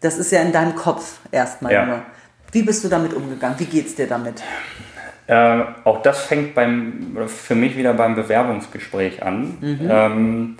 Das 0.00 0.16
ist 0.16 0.32
ja 0.32 0.40
in 0.40 0.52
deinem 0.52 0.76
Kopf 0.76 1.18
erstmal 1.30 1.72
ja. 1.72 1.84
nur. 1.84 2.02
Wie 2.52 2.62
bist 2.62 2.82
du 2.82 2.88
damit 2.88 3.12
umgegangen? 3.12 3.58
Wie 3.58 3.66
geht 3.66 3.86
es 3.86 3.96
dir 3.96 4.06
damit? 4.06 4.42
Äh, 5.26 5.62
auch 5.84 6.02
das 6.02 6.22
fängt 6.22 6.54
beim, 6.54 7.16
für 7.26 7.54
mich 7.54 7.76
wieder 7.76 7.94
beim 7.94 8.14
Bewerbungsgespräch 8.14 9.22
an. 9.22 9.58
Mhm. 9.60 9.88
Ähm, 9.88 10.56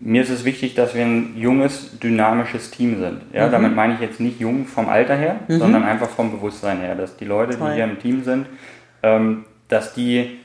mir 0.00 0.22
ist 0.22 0.30
es 0.30 0.44
wichtig, 0.44 0.74
dass 0.74 0.94
wir 0.94 1.04
ein 1.04 1.34
junges, 1.36 1.98
dynamisches 1.98 2.70
Team 2.70 2.98
sind. 2.98 3.22
Ja, 3.32 3.46
mhm. 3.46 3.52
Damit 3.52 3.74
meine 3.74 3.94
ich 3.94 4.00
jetzt 4.00 4.20
nicht 4.20 4.40
jung 4.40 4.66
vom 4.66 4.88
Alter 4.88 5.14
her, 5.14 5.36
mhm. 5.48 5.58
sondern 5.58 5.84
einfach 5.84 6.10
vom 6.10 6.30
Bewusstsein 6.32 6.80
her. 6.80 6.94
Dass 6.94 7.16
die 7.16 7.24
Leute, 7.24 7.56
Toll. 7.56 7.70
die 7.70 7.74
hier 7.76 7.84
im 7.84 7.98
Team 7.98 8.24
sind, 8.24 8.46
ähm, 9.02 9.44
dass 9.68 9.94
die 9.94 10.38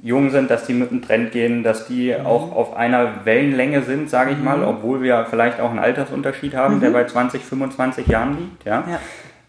jung 0.00 0.30
sind, 0.30 0.50
dass 0.50 0.66
die 0.66 0.74
mit 0.74 0.90
dem 0.90 1.02
Trend 1.02 1.32
gehen, 1.32 1.62
dass 1.62 1.86
die 1.86 2.14
mhm. 2.16 2.26
auch 2.26 2.54
auf 2.54 2.76
einer 2.76 3.24
Wellenlänge 3.24 3.82
sind, 3.82 4.10
sage 4.10 4.32
ich 4.32 4.38
mal, 4.38 4.58
mhm. 4.58 4.64
obwohl 4.64 5.02
wir 5.02 5.26
vielleicht 5.30 5.60
auch 5.60 5.70
einen 5.70 5.78
Altersunterschied 5.78 6.54
haben, 6.54 6.80
der 6.80 6.90
mhm. 6.90 6.94
bei 6.94 7.04
20, 7.04 7.44
25 7.44 8.06
Jahren 8.08 8.36
liegt. 8.38 8.64
Ja? 8.64 8.84
ja. 8.88 8.98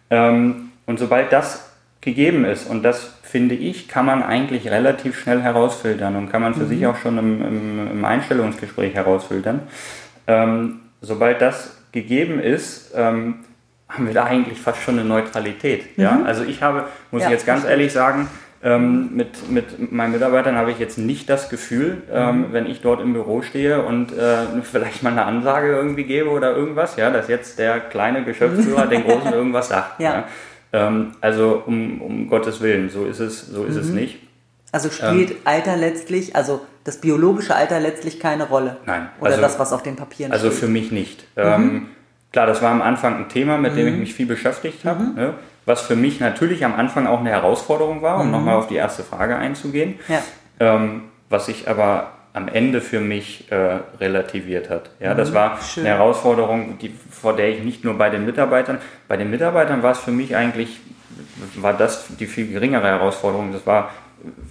Ähm, 0.09 0.71
und 0.85 0.99
sobald 0.99 1.31
das 1.31 1.68
gegeben 2.01 2.45
ist. 2.45 2.69
Und 2.69 2.83
das 2.83 3.19
finde 3.23 3.55
ich, 3.55 3.87
kann 3.87 4.05
man 4.05 4.23
eigentlich 4.23 4.69
relativ 4.69 5.19
schnell 5.19 5.41
herausfiltern 5.41 6.15
und 6.15 6.31
kann 6.31 6.41
man 6.41 6.53
für 6.53 6.63
mhm. 6.63 6.69
sich 6.69 6.87
auch 6.87 6.97
schon 6.97 7.17
im, 7.17 7.41
im, 7.45 7.91
im 7.91 8.05
Einstellungsgespräch 8.05 8.95
herausfiltern. 8.95 9.61
Ähm, 10.27 10.79
sobald 11.01 11.41
das 11.41 11.77
gegeben 11.91 12.39
ist, 12.39 12.91
ähm, 12.95 13.39
haben 13.89 14.05
wir 14.05 14.13
da 14.13 14.25
eigentlich 14.25 14.59
fast 14.59 14.81
schon 14.81 14.99
eine 14.99 15.07
Neutralität. 15.07 15.97
Mhm. 15.97 16.03
Ja? 16.03 16.21
Also 16.25 16.43
ich 16.43 16.61
habe, 16.61 16.85
muss 17.11 17.23
ja, 17.23 17.27
ich 17.27 17.33
jetzt 17.33 17.45
ganz 17.45 17.65
ehrlich 17.65 17.91
sagen, 17.91 18.27
ähm, 18.61 19.11
mit, 19.15 19.49
mit 19.49 19.91
meinen 19.91 20.11
Mitarbeitern 20.11 20.55
habe 20.55 20.71
ich 20.71 20.79
jetzt 20.79 20.97
nicht 20.97 21.29
das 21.29 21.49
Gefühl, 21.49 22.01
ähm, 22.11 22.39
mhm. 22.39 22.45
wenn 22.51 22.65
ich 22.65 22.81
dort 22.81 23.01
im 23.01 23.13
Büro 23.13 23.41
stehe 23.41 23.83
und 23.83 24.11
äh, 24.11 24.61
vielleicht 24.63 25.01
mal 25.01 25.11
eine 25.11 25.23
Ansage 25.23 25.71
irgendwie 25.71 26.03
gebe 26.03 26.29
oder 26.29 26.55
irgendwas, 26.55 26.97
ja, 26.97 27.09
dass 27.09 27.29
jetzt 27.29 27.57
der 27.57 27.79
kleine 27.79 28.23
Geschäftsführer 28.23 28.87
den 28.87 29.03
Großen 29.03 29.31
irgendwas 29.33 29.69
sagt. 29.69 29.99
Ja. 30.01 30.13
ja. 30.13 30.23
Ähm, 30.71 31.13
also 31.21 31.63
um, 31.65 32.01
um 32.01 32.29
Gottes 32.29 32.61
Willen, 32.61 32.89
so 32.89 33.05
ist 33.05 33.19
es, 33.19 33.47
so 33.47 33.65
ist 33.65 33.75
mhm. 33.75 33.81
es 33.81 33.89
nicht. 33.89 34.19
Also 34.71 34.89
spielt 34.91 35.31
ähm, 35.31 35.37
Alter 35.45 35.77
letztlich, 35.77 36.35
also 36.35 36.61
das 36.83 37.01
biologische 37.01 37.55
Alter 37.55 37.79
letztlich 37.79 38.19
keine 38.19 38.47
Rolle? 38.47 38.77
Nein. 38.85 39.09
Oder 39.19 39.31
also, 39.31 39.41
das, 39.41 39.59
was 39.59 39.73
auf 39.73 39.81
den 39.81 39.95
Papieren 39.95 40.31
also 40.31 40.47
steht? 40.47 40.51
Also 40.53 40.65
für 40.65 40.71
mich 40.71 40.91
nicht. 40.91 41.23
Mhm. 41.35 41.43
Ähm, 41.43 41.87
klar, 42.31 42.45
das 42.45 42.61
war 42.61 42.71
am 42.71 42.81
Anfang 42.81 43.17
ein 43.17 43.29
Thema, 43.29 43.57
mit 43.57 43.75
dem 43.75 43.87
ich 43.87 43.93
mhm. 43.93 43.99
mich 43.99 44.13
viel 44.13 44.27
beschäftigt 44.27 44.85
habe. 44.85 45.03
Mhm. 45.03 45.15
Ne? 45.15 45.33
Was 45.65 45.81
für 45.81 45.95
mich 45.95 46.19
natürlich 46.19 46.63
am 46.65 46.75
Anfang 46.75 47.07
auch 47.07 47.19
eine 47.19 47.29
Herausforderung 47.29 48.01
war, 48.01 48.19
um 48.19 48.27
mhm. 48.27 48.31
nochmal 48.31 48.55
auf 48.55 48.67
die 48.67 48.75
erste 48.75 49.03
Frage 49.03 49.35
einzugehen. 49.35 49.99
Ja. 50.07 50.21
Ähm, 50.59 51.03
was 51.29 51.47
ich 51.47 51.67
aber 51.67 52.11
am 52.33 52.47
Ende 52.47 52.81
für 52.81 52.99
mich 52.99 53.51
äh, 53.51 53.79
relativiert 53.99 54.69
hat. 54.69 54.91
Ja, 54.99 55.13
das 55.13 55.31
mhm, 55.31 55.35
war 55.35 55.61
Schön. 55.61 55.85
eine 55.85 55.95
Herausforderung, 55.95 56.77
die, 56.79 56.93
vor 57.11 57.35
der 57.35 57.49
ich 57.49 57.63
nicht 57.63 57.83
nur 57.83 57.97
bei 57.97 58.09
den 58.09 58.25
Mitarbeitern, 58.25 58.77
bei 59.07 59.17
den 59.17 59.31
Mitarbeitern 59.31 59.81
war 59.81 59.91
es 59.91 59.99
für 59.99 60.11
mich 60.11 60.35
eigentlich, 60.35 60.79
war 61.55 61.73
das 61.73 62.05
die 62.19 62.27
viel 62.27 62.47
geringere 62.47 62.87
Herausforderung. 62.87 63.51
Das 63.51 63.65
war 63.65 63.91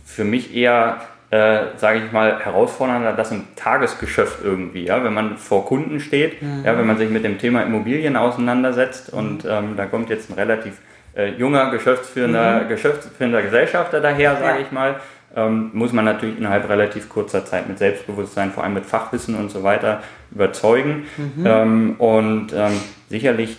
für 0.05 0.25
mich 0.25 0.55
eher, 0.57 1.03
äh, 1.31 1.67
sage 1.77 2.01
ich 2.05 2.13
mal, 2.13 2.41
herausfordernder, 2.41 3.13
das 3.13 3.31
im 3.31 3.45
Tagesgeschäft 3.55 4.39
irgendwie, 4.43 4.85
ja, 4.87 5.05
wenn 5.05 5.15
man 5.15 5.37
vor 5.37 5.65
Kunden 5.65 6.01
steht, 6.01 6.43
mhm. 6.43 6.65
ja, 6.65 6.77
wenn 6.77 6.87
man 6.87 6.99
sich 6.99 7.11
mit 7.11 7.23
dem 7.23 7.39
Thema 7.39 7.63
Immobilien 7.63 8.17
auseinandersetzt 8.17 9.13
mhm. 9.13 9.19
und 9.19 9.45
ähm, 9.49 9.77
da 9.77 9.87
kommt 9.87 10.11
jetzt 10.11 10.31
ein 10.31 10.35
relativ 10.35 10.79
äh, 11.17 11.29
junger 11.31 11.71
geschäftsführender, 11.71 12.63
mhm. 12.65 12.69
geschäftsführender 12.69 13.43
Gesellschafter 13.43 14.01
daher, 14.01 14.37
sage 14.37 14.59
ja. 14.59 14.65
ich 14.65 14.73
mal, 14.73 14.97
ähm, 15.39 15.71
muss 15.73 15.93
man 15.93 16.05
natürlich 16.05 16.39
innerhalb 16.39 16.69
relativ 16.69 17.09
kurzer 17.09 17.45
Zeit 17.45 17.69
mit 17.69 17.79
Selbstbewusstsein, 17.79 18.51
vor 18.51 18.65
allem 18.65 18.75
mit 18.75 18.87
Fachwissen 18.87 19.35
und 19.37 19.51
so 19.51 19.63
weiter 19.63 20.03
überzeugen. 20.31 21.07
Mhm. 21.17 21.47
Ähm, 21.47 21.97
und 21.99 22.53
ähm, 22.55 22.81
sicherlich 23.09 23.59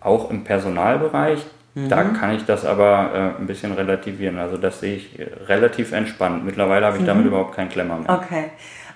auch 0.00 0.30
im 0.30 0.44
Personalbereich, 0.44 1.44
mhm. 1.74 1.88
da 1.88 2.02
kann 2.04 2.34
ich 2.34 2.44
das 2.44 2.64
aber 2.64 3.34
äh, 3.38 3.40
ein 3.40 3.46
bisschen 3.46 3.72
relativieren. 3.72 4.38
Also 4.38 4.56
das 4.56 4.80
sehe 4.80 4.96
ich 4.96 5.18
relativ 5.46 5.92
entspannt. 5.92 6.44
Mittlerweile 6.44 6.86
habe 6.86 6.96
ich 6.96 7.02
mhm. 7.02 7.06
damit 7.06 7.26
überhaupt 7.26 7.54
keinen 7.54 7.68
Klemmer 7.68 7.96
mehr. 7.96 8.10
Okay. 8.10 8.44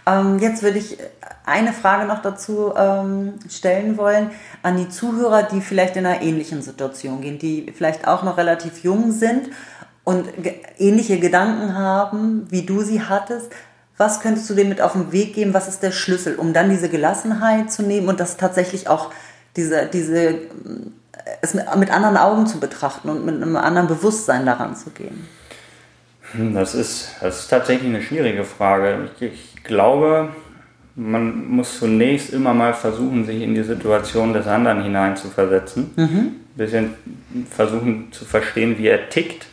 Ähm, 0.05 0.41
jetzt 0.41 0.65
würde 0.65 0.79
ich 0.79 0.99
eine 1.47 1.73
Frage 1.73 2.07
noch 2.07 2.23
dazu 2.23 2.73
ähm, 2.77 3.35
stellen 3.49 3.97
wollen 3.97 4.31
an 4.63 4.77
die 4.77 4.89
Zuhörer, 4.89 5.45
die 5.45 5.61
vielleicht 5.61 5.97
in 5.97 6.07
einer 6.07 6.23
ähnlichen 6.23 6.61
Situation 6.61 7.21
gehen, 7.21 7.39
die 7.39 7.73
vielleicht 7.73 8.09
auch 8.09 8.25
noch 8.25 8.37
relativ 8.37 8.83
jung 8.83 9.13
sind 9.13 9.51
und 10.05 10.29
ähnliche 10.79 11.19
Gedanken 11.19 11.77
haben, 11.77 12.47
wie 12.51 12.63
du 12.63 12.83
sie 12.83 13.03
hattest, 13.03 13.51
was 13.97 14.21
könntest 14.21 14.49
du 14.51 14.55
dem 14.55 14.69
mit 14.69 14.81
auf 14.81 14.95
den 14.95 15.13
Weg 15.13 15.35
geben? 15.35 15.55
Was 15.55 15.69
ist 15.69 15.83
der 15.83 15.93
Schlüssel, 15.93 16.35
um 16.37 16.53
dann 16.53 16.71
diese 16.71 16.89
Gelassenheit 16.89 17.71
zu 17.71 17.83
nehmen 17.83 18.09
und 18.09 18.19
das 18.19 18.37
tatsächlich 18.37 18.89
auch 18.89 19.13
diese, 19.55 19.87
diese, 19.87 20.39
es 21.41 21.55
mit 21.55 21.91
anderen 21.91 22.17
Augen 22.17 22.47
zu 22.47 22.59
betrachten 22.59 23.11
und 23.11 23.25
mit 23.25 23.37
einem 23.37 23.55
anderen 23.57 23.87
Bewusstsein 23.87 24.47
daran 24.47 24.75
zu 24.75 24.91
gehen? 24.91 25.29
Hm, 26.33 26.55
das 26.55 26.75
ist, 26.75 27.11
das 27.21 27.41
ist 27.41 27.49
tatsächlich 27.49 27.89
eine 27.89 28.03
schwierige 28.03 28.45
Frage. 28.45 29.11
Ich, 29.21 29.23
ich 29.23 29.63
glaube, 29.63 30.31
man 30.97 31.49
muss 31.49 31.79
zunächst 31.79 32.31
immer 32.31 32.55
mal 32.55 32.75
versuchen, 32.75 33.25
sich 33.25 33.43
in 33.43 33.55
die 33.55 33.63
Situation 33.63 34.33
des 34.33 34.47
anderen 34.47 34.83
hineinzuversetzen. 34.83 35.91
Mhm. 35.97 36.07
Ein 36.09 36.41
bisschen 36.57 36.95
versuchen 37.51 38.11
zu 38.11 38.25
verstehen, 38.25 38.79
wie 38.79 38.89
er 38.89 39.09
tickt 39.09 39.47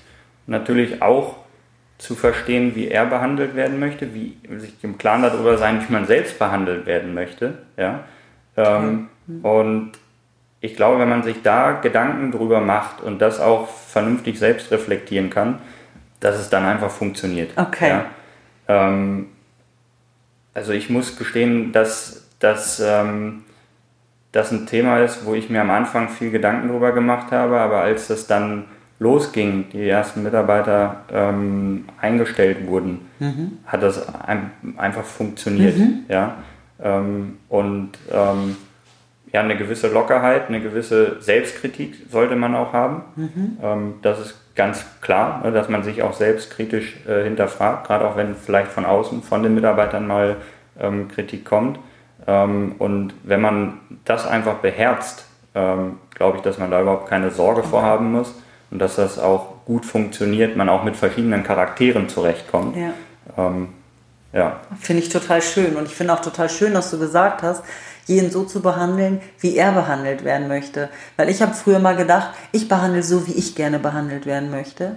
natürlich 0.49 1.01
auch 1.01 1.35
zu 1.97 2.15
verstehen, 2.15 2.75
wie 2.75 2.87
er 2.87 3.05
behandelt 3.05 3.55
werden 3.55 3.79
möchte, 3.79 4.13
wie 4.13 4.37
sich 4.57 4.73
im 4.81 4.97
Klaren 4.97 5.21
darüber 5.21 5.57
sein, 5.57 5.83
wie 5.85 5.91
man 5.91 6.05
selbst 6.05 6.39
behandelt 6.39 6.85
werden 6.85 7.13
möchte. 7.13 7.59
Ja? 7.77 8.05
Ähm, 8.55 9.09
mhm. 9.27 9.45
Und 9.45 9.91
ich 10.61 10.75
glaube, 10.75 10.99
wenn 10.99 11.09
man 11.09 11.23
sich 11.23 11.41
da 11.41 11.73
Gedanken 11.73 12.31
drüber 12.31 12.61
macht 12.61 13.01
und 13.01 13.21
das 13.21 13.39
auch 13.39 13.69
vernünftig 13.69 14.39
selbst 14.39 14.71
reflektieren 14.71 15.29
kann, 15.29 15.59
dass 16.19 16.37
es 16.37 16.49
dann 16.49 16.65
einfach 16.65 16.89
funktioniert. 16.89 17.51
Okay. 17.57 17.89
Ja? 17.89 18.05
Ähm, 18.67 19.27
also 20.53 20.71
ich 20.71 20.89
muss 20.89 21.17
gestehen, 21.17 21.73
dass, 21.73 22.29
dass 22.39 22.79
ähm, 22.79 23.43
das 24.31 24.51
ein 24.51 24.67
Thema 24.67 24.99
ist, 24.99 25.25
wo 25.25 25.33
ich 25.33 25.49
mir 25.49 25.61
am 25.61 25.69
Anfang 25.69 26.09
viel 26.09 26.31
Gedanken 26.31 26.69
drüber 26.69 26.93
gemacht 26.93 27.31
habe, 27.31 27.59
aber 27.59 27.81
als 27.81 28.07
das 28.07 28.27
dann 28.27 28.65
losging, 28.99 29.69
die 29.71 29.87
ersten 29.87 30.23
Mitarbeiter 30.23 31.03
ähm, 31.11 31.85
eingestellt 31.99 32.67
wurden, 32.67 33.09
mhm. 33.19 33.59
hat 33.65 33.81
das 33.81 34.13
ein, 34.13 34.51
einfach 34.77 35.03
funktioniert. 35.03 35.77
Mhm. 35.77 36.03
Ja? 36.09 36.35
Ähm, 36.81 37.37
und 37.47 37.91
ähm, 38.11 38.57
ja, 39.31 39.41
eine 39.41 39.55
gewisse 39.55 39.87
Lockerheit, 39.87 40.49
eine 40.49 40.59
gewisse 40.59 41.21
Selbstkritik 41.21 42.07
sollte 42.09 42.35
man 42.35 42.55
auch 42.55 42.73
haben. 42.73 43.03
Mhm. 43.15 43.57
Ähm, 43.63 43.93
das 44.01 44.19
ist 44.19 44.55
ganz 44.55 44.85
klar, 45.01 45.41
ne, 45.43 45.51
dass 45.53 45.69
man 45.69 45.83
sich 45.83 46.03
auch 46.03 46.13
selbstkritisch 46.13 46.97
äh, 47.07 47.23
hinterfragt, 47.23 47.87
gerade 47.87 48.05
auch 48.05 48.17
wenn 48.17 48.35
vielleicht 48.35 48.71
von 48.71 48.85
außen, 48.85 49.23
von 49.23 49.43
den 49.43 49.55
Mitarbeitern 49.55 50.07
mal 50.07 50.37
ähm, 50.77 51.07
Kritik 51.07 51.45
kommt. 51.45 51.79
Ähm, 52.27 52.75
und 52.79 53.13
wenn 53.23 53.39
man 53.39 53.79
das 54.05 54.27
einfach 54.27 54.55
beherzt, 54.55 55.25
glaube 55.51 56.37
ich, 56.37 56.43
dass 56.43 56.59
man 56.59 56.69
da 56.69 56.79
überhaupt 56.79 57.09
keine 57.09 57.31
Sorge 57.31 57.61
okay. 57.61 57.69
vorhaben 57.69 58.11
muss 58.11 58.35
und 58.71 58.79
dass 58.79 58.95
das 58.95 59.17
auch 59.17 59.65
gut 59.65 59.85
funktioniert, 59.85 60.55
man 60.55 60.69
auch 60.69 60.83
mit 60.83 60.95
verschiedenen 60.95 61.43
Charakteren 61.43 62.09
zurechtkommt. 62.09 62.75
Ja. 62.75 62.93
Ähm, 63.37 63.69
ja. 64.31 64.59
Finde 64.79 65.01
ich 65.03 65.09
total 65.09 65.41
schön. 65.41 65.75
Und 65.75 65.85
ich 65.85 65.95
finde 65.95 66.13
auch 66.13 66.21
total 66.21 66.49
schön, 66.49 66.73
dass 66.73 66.91
du 66.91 66.99
gesagt 66.99 67.41
hast, 67.41 67.63
jeden 68.05 68.31
so 68.31 68.43
zu 68.43 68.61
behandeln, 68.61 69.21
wie 69.39 69.55
er 69.55 69.71
behandelt 69.71 70.23
werden 70.23 70.47
möchte. 70.47 70.89
Weil 71.17 71.29
ich 71.29 71.41
habe 71.41 71.53
früher 71.53 71.79
mal 71.79 71.95
gedacht, 71.95 72.29
ich 72.51 72.67
behandle 72.67 73.03
so, 73.03 73.27
wie 73.27 73.33
ich 73.33 73.55
gerne 73.55 73.79
behandelt 73.79 74.25
werden 74.25 74.51
möchte. 74.51 74.95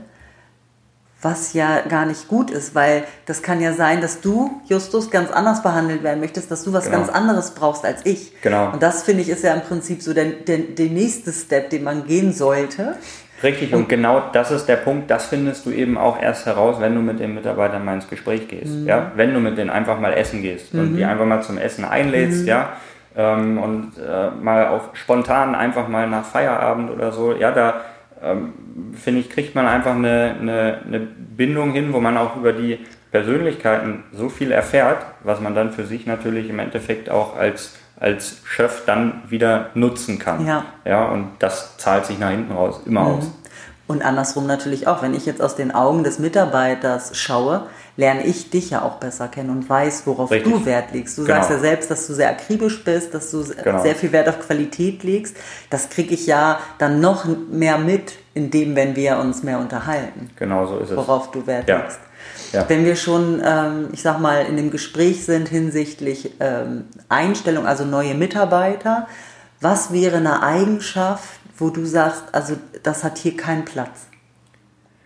Was 1.21 1.52
ja 1.52 1.83
gar 1.83 2.05
nicht 2.05 2.26
gut 2.26 2.50
ist, 2.50 2.75
weil 2.75 3.05
das 3.26 3.43
kann 3.43 3.61
ja 3.61 3.75
sein, 3.75 4.00
dass 4.00 4.21
du, 4.21 4.61
Justus, 4.67 5.11
ganz 5.11 5.31
anders 5.31 5.62
behandelt 5.62 6.02
werden 6.02 6.19
möchtest, 6.19 6.50
dass 6.50 6.64
du 6.64 6.73
was 6.73 6.87
genau. 6.87 6.99
ganz 6.99 7.11
anderes 7.11 7.52
brauchst 7.52 7.85
als 7.85 8.05
ich. 8.05 8.33
Genau. 8.43 8.73
Und 8.73 8.83
das 8.83 9.05
finde 9.05 9.23
ich 9.23 9.29
ist 9.29 9.45
ja 9.45 9.55
im 9.55 9.61
Prinzip 9.61 10.02
so 10.02 10.14
der, 10.14 10.25
der, 10.25 10.59
der 10.59 10.87
nächste 10.87 11.33
Step, 11.33 11.71
den 11.71 11.85
man 11.85 12.07
gehen 12.07 12.33
sollte 12.33 12.97
Richtig, 13.43 13.75
und, 13.75 13.89
genau 13.89 14.23
das 14.33 14.51
ist 14.51 14.67
der 14.67 14.77
Punkt, 14.77 15.11
das 15.11 15.27
findest 15.27 15.67
du 15.67 15.71
eben 15.71 15.99
auch 15.99 16.21
erst 16.21 16.47
heraus, 16.47 16.77
wenn 16.81 16.95
du 16.95 17.01
mit 17.01 17.19
den 17.19 17.35
Mitarbeitern 17.35 17.85
mal 17.85 17.95
ins 17.95 18.09
Gespräch 18.09 18.49
gehst. 18.49 18.75
Mhm. 18.75 18.87
Ja? 18.87 19.13
Wenn 19.17 19.35
du 19.35 19.41
mit 19.41 19.59
denen 19.59 19.71
einfach 19.71 19.99
mal 19.99 20.13
essen 20.13 20.43
gehst 20.43 20.75
mhm. 20.75 20.81
und 20.81 20.97
die 20.97 21.05
einfach 21.05 21.27
mal 21.27 21.43
zum 21.43 21.59
Essen 21.59 21.85
einlädst, 21.85 22.43
mhm. 22.43 22.49
ja, 22.49 22.73
ähm, 23.17 23.59
und 23.59 23.93
äh, 23.99 24.31
mal 24.31 24.69
auch 24.69 24.95
spontan 24.95 25.55
einfach 25.55 25.89
mal 25.89 26.09
nach 26.09 26.25
Feierabend 26.25 26.91
oder 26.91 27.13
so, 27.13 27.35
ja, 27.35 27.51
da 27.51 27.83
ähm, 28.23 28.53
finde 28.95 29.21
ich, 29.21 29.31
kriegt 29.31 29.55
man 29.55 29.67
einfach 29.67 29.95
eine, 29.95 30.37
eine, 30.41 30.79
eine 30.87 31.01
Bindung 31.01 31.73
hin, 31.73 31.93
wo 31.93 32.01
man 32.01 32.17
auch 32.17 32.37
über 32.37 32.53
die 32.53 32.79
Persönlichkeiten 33.11 34.05
so 34.13 34.29
viel 34.29 34.53
erfährt, 34.53 35.05
was 35.23 35.41
man 35.41 35.55
dann 35.55 35.73
für 35.73 35.85
sich 35.85 36.07
natürlich 36.07 36.49
im 36.49 36.59
Endeffekt 36.59 37.11
auch 37.11 37.37
als, 37.37 37.77
als 38.03 38.39
Chef 38.45 38.83
dann 38.85 39.23
wieder 39.29 39.71
nutzen 39.75 40.19
kann. 40.19 40.45
Ja. 40.45 40.65
ja 40.85 41.09
und 41.09 41.31
das 41.39 41.77
zahlt 41.79 42.05
sich 42.05 42.19
nach 42.19 42.31
hinten 42.31 42.53
raus 42.53 42.81
immer 42.85 43.05
mhm. 43.05 43.19
aus. 43.19 43.31
Und 43.87 44.03
andersrum 44.03 44.47
natürlich 44.47 44.87
auch, 44.89 45.03
wenn 45.03 45.15
ich 45.15 45.27
jetzt 45.27 45.43
aus 45.43 45.55
den 45.55 45.73
Augen 45.73 46.03
des 46.03 46.19
Mitarbeiters 46.19 47.17
schaue, 47.17 47.67
lerne 47.97 48.25
ich 48.25 48.51
dich 48.51 48.71
ja 48.71 48.83
auch 48.83 48.97
besser 48.97 49.29
kennen 49.29 49.51
und 49.51 49.69
weiß, 49.69 50.07
worauf 50.07 50.31
Richtig. 50.31 50.53
du 50.53 50.65
Wert 50.65 50.93
legst. 50.93 51.19
Du 51.19 51.23
genau. 51.23 51.37
sagst 51.37 51.51
ja 51.51 51.59
selbst, 51.59 51.91
dass 51.91 52.07
du 52.07 52.15
sehr 52.15 52.31
akribisch 52.31 52.83
bist, 52.85 53.13
dass 53.13 53.31
du 53.31 53.45
genau. 53.63 53.83
sehr 53.83 53.95
viel 53.95 54.11
Wert 54.13 54.29
auf 54.29 54.41
Qualität 54.41 55.03
legst. 55.05 55.37
Das 55.69 55.91
kriege 55.91 56.15
ich 56.15 56.27
ja 56.27 56.59
dann 56.79 57.01
noch 57.01 57.27
mehr 57.51 57.77
mit, 57.79 58.15
indem, 58.35 58.75
wenn 58.75 58.97
wir 58.97 59.19
uns 59.19 59.43
mehr 59.43 59.59
unterhalten. 59.59 60.31
Genau 60.37 60.67
so 60.67 60.79
ist 60.79 60.91
es. 60.91 60.97
Worauf 60.97 61.31
du 61.31 61.47
Wert 61.47 61.69
ja. 61.69 61.79
legst. 61.79 62.01
Ja. 62.53 62.69
Wenn 62.69 62.85
wir 62.85 62.97
schon, 62.97 63.43
ähm, 63.45 63.89
ich 63.93 64.03
sag 64.03 64.21
mal, 64.21 64.45
in 64.47 64.57
dem 64.57 64.71
Gespräch 64.71 65.25
sind 65.25 65.49
hinsichtlich 65.49 66.33
ähm, 66.41 66.85
Einstellung, 67.09 67.67
also 67.67 67.85
neue 67.85 68.15
Mitarbeiter, 68.15 69.09
was 69.61 69.93
wäre 69.93 70.19
eine 70.19 70.43
Eigenschaft, 70.43 71.41
wo 71.57 71.71
du 71.71 71.87
sagst, 71.87 72.25
also 72.33 72.57
das 72.83 73.05
hat 73.05 73.19
hier 73.19 73.37
keinen 73.37 73.65
Platz? 73.65 74.07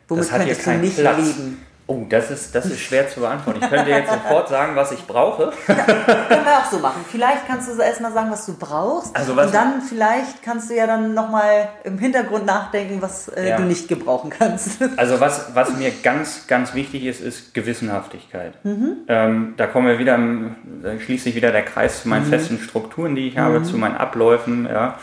Womit 0.09 0.29
könntest 0.29 0.67
du 0.67 0.71
nicht 0.79 0.97
Platz. 0.97 1.19
leben? 1.19 1.66
Oh, 1.89 2.05
das 2.09 2.33
ist, 2.33 2.53
das 2.53 2.67
ist 2.67 2.81
schwer 2.81 3.09
zu 3.09 3.21
beantworten. 3.21 3.61
Ich 3.63 3.71
könnte 3.71 3.91
jetzt 3.91 4.11
sofort 4.11 4.49
sagen, 4.49 4.75
was 4.75 4.91
ich 4.91 5.07
brauche. 5.07 5.53
Ja, 5.69 5.75
können 5.75 6.45
wir 6.45 6.59
auch 6.59 6.71
so 6.71 6.81
machen. 6.81 7.05
Vielleicht 7.09 7.47
kannst 7.47 7.69
du 7.69 7.81
erstmal 7.81 8.13
sagen, 8.13 8.29
was 8.33 8.45
du 8.45 8.55
brauchst. 8.59 9.15
Also 9.15 9.37
was 9.37 9.47
und 9.47 9.55
dann 9.55 9.83
vielleicht 9.83 10.43
kannst 10.43 10.69
du 10.69 10.75
ja 10.75 10.89
dann 10.89 11.15
nochmal 11.15 11.69
im 11.85 11.97
Hintergrund 11.99 12.45
nachdenken, 12.45 13.01
was 13.01 13.29
äh, 13.29 13.51
ja. 13.51 13.57
du 13.57 13.63
nicht 13.63 13.87
gebrauchen 13.87 14.31
kannst. 14.31 14.79
Also 14.97 15.21
was, 15.21 15.55
was 15.55 15.77
mir 15.77 15.93
ganz, 16.03 16.49
ganz 16.49 16.75
wichtig 16.75 17.05
ist, 17.05 17.21
ist 17.21 17.55
Gewissenhaftigkeit. 17.55 18.55
Mhm. 18.65 18.97
Ähm, 19.07 19.55
da 19.57 19.69
kommen 19.69 19.87
wir 19.87 20.01
wieder, 20.01 20.19
da 20.83 20.99
schließt 20.99 21.23
sich 21.23 21.37
wieder 21.37 21.53
der 21.53 21.65
Kreis 21.65 22.03
zu 22.03 22.09
meinen 22.09 22.27
mhm. 22.27 22.31
festen 22.31 22.59
Strukturen, 22.59 23.15
die 23.15 23.29
ich 23.29 23.39
habe, 23.39 23.61
mhm. 23.61 23.65
zu 23.65 23.77
meinen 23.77 23.97
Abläufen. 23.97 24.67
Ja. 24.67 24.99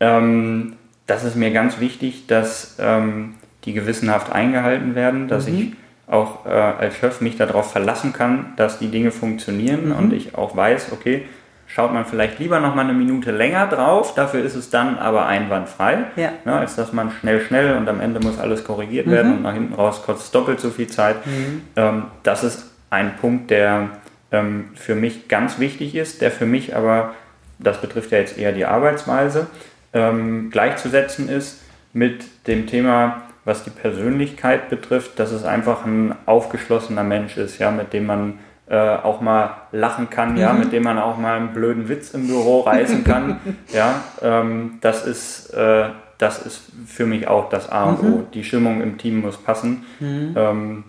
Ähm, 0.00 0.76
das 1.06 1.22
ist 1.22 1.36
mir 1.36 1.52
ganz 1.52 1.78
wichtig, 1.78 2.26
dass 2.26 2.76
ähm, 2.80 3.34
die 3.64 3.72
gewissenhaft 3.72 4.32
eingehalten 4.32 4.96
werden, 4.96 5.28
dass 5.28 5.46
mhm. 5.46 5.58
ich 5.58 5.83
auch 6.06 6.46
äh, 6.46 6.50
als 6.50 6.96
Chef 6.96 7.20
mich 7.20 7.36
darauf 7.36 7.72
verlassen 7.72 8.12
kann, 8.12 8.52
dass 8.56 8.78
die 8.78 8.88
Dinge 8.88 9.10
funktionieren 9.10 9.88
mhm. 9.88 9.96
und 9.96 10.12
ich 10.12 10.34
auch 10.34 10.56
weiß, 10.56 10.92
okay, 10.92 11.24
schaut 11.66 11.92
man 11.92 12.04
vielleicht 12.04 12.38
lieber 12.38 12.60
noch 12.60 12.74
mal 12.74 12.82
eine 12.82 12.92
Minute 12.92 13.30
länger 13.30 13.66
drauf, 13.66 14.14
dafür 14.14 14.44
ist 14.44 14.54
es 14.54 14.70
dann 14.70 14.98
aber 14.98 15.26
einwandfrei, 15.26 16.04
ja. 16.16 16.30
ne, 16.44 16.58
als 16.58 16.76
dass 16.76 16.92
man 16.92 17.10
schnell, 17.10 17.40
schnell 17.40 17.76
und 17.76 17.88
am 17.88 18.00
Ende 18.00 18.20
muss 18.20 18.38
alles 18.38 18.64
korrigiert 18.64 19.06
mhm. 19.06 19.10
werden 19.10 19.32
und 19.32 19.42
nach 19.42 19.54
hinten 19.54 19.74
raus 19.74 20.02
kostet 20.04 20.26
es 20.26 20.30
doppelt 20.30 20.60
so 20.60 20.70
viel 20.70 20.86
Zeit. 20.86 21.26
Mhm. 21.26 21.62
Ähm, 21.76 22.02
das 22.22 22.44
ist 22.44 22.70
ein 22.90 23.16
Punkt, 23.16 23.50
der 23.50 23.88
ähm, 24.30 24.70
für 24.74 24.94
mich 24.94 25.28
ganz 25.28 25.58
wichtig 25.58 25.94
ist, 25.94 26.20
der 26.20 26.30
für 26.30 26.46
mich 26.46 26.76
aber, 26.76 27.14
das 27.58 27.80
betrifft 27.80 28.12
ja 28.12 28.18
jetzt 28.18 28.38
eher 28.38 28.52
die 28.52 28.66
Arbeitsweise, 28.66 29.46
ähm, 29.92 30.50
gleichzusetzen 30.50 31.28
ist 31.28 31.62
mit 31.92 32.24
dem 32.46 32.66
Thema, 32.66 33.22
was 33.44 33.64
die 33.64 33.70
Persönlichkeit 33.70 34.70
betrifft, 34.70 35.18
dass 35.18 35.32
es 35.32 35.44
einfach 35.44 35.84
ein 35.84 36.14
aufgeschlossener 36.26 37.04
Mensch 37.04 37.36
ist, 37.36 37.58
ja, 37.58 37.70
mit 37.70 37.92
dem 37.92 38.06
man 38.06 38.38
äh, 38.66 38.76
auch 38.76 39.20
mal 39.20 39.50
lachen 39.72 40.08
kann, 40.08 40.32
mhm. 40.32 40.38
ja, 40.38 40.52
mit 40.52 40.72
dem 40.72 40.82
man 40.82 40.98
auch 40.98 41.18
mal 41.18 41.36
einen 41.36 41.52
blöden 41.52 41.88
Witz 41.88 42.12
im 42.14 42.26
Büro 42.26 42.60
reißen 42.60 43.04
kann. 43.04 43.40
ja, 43.72 44.02
ähm, 44.22 44.78
das 44.80 45.06
ist 45.06 45.50
äh, 45.50 45.88
das 46.18 46.44
ist 46.44 46.62
für 46.86 47.06
mich 47.06 47.28
auch 47.28 47.48
das 47.48 47.70
A 47.70 47.84
und 47.84 48.02
mhm. 48.02 48.14
O. 48.14 48.22
Die 48.32 48.44
Stimmung 48.44 48.80
im 48.80 48.98
Team 48.98 49.20
muss 49.20 49.36
passen. 49.36 49.84
Mhm. 50.00 50.34
Ähm, 50.36 50.84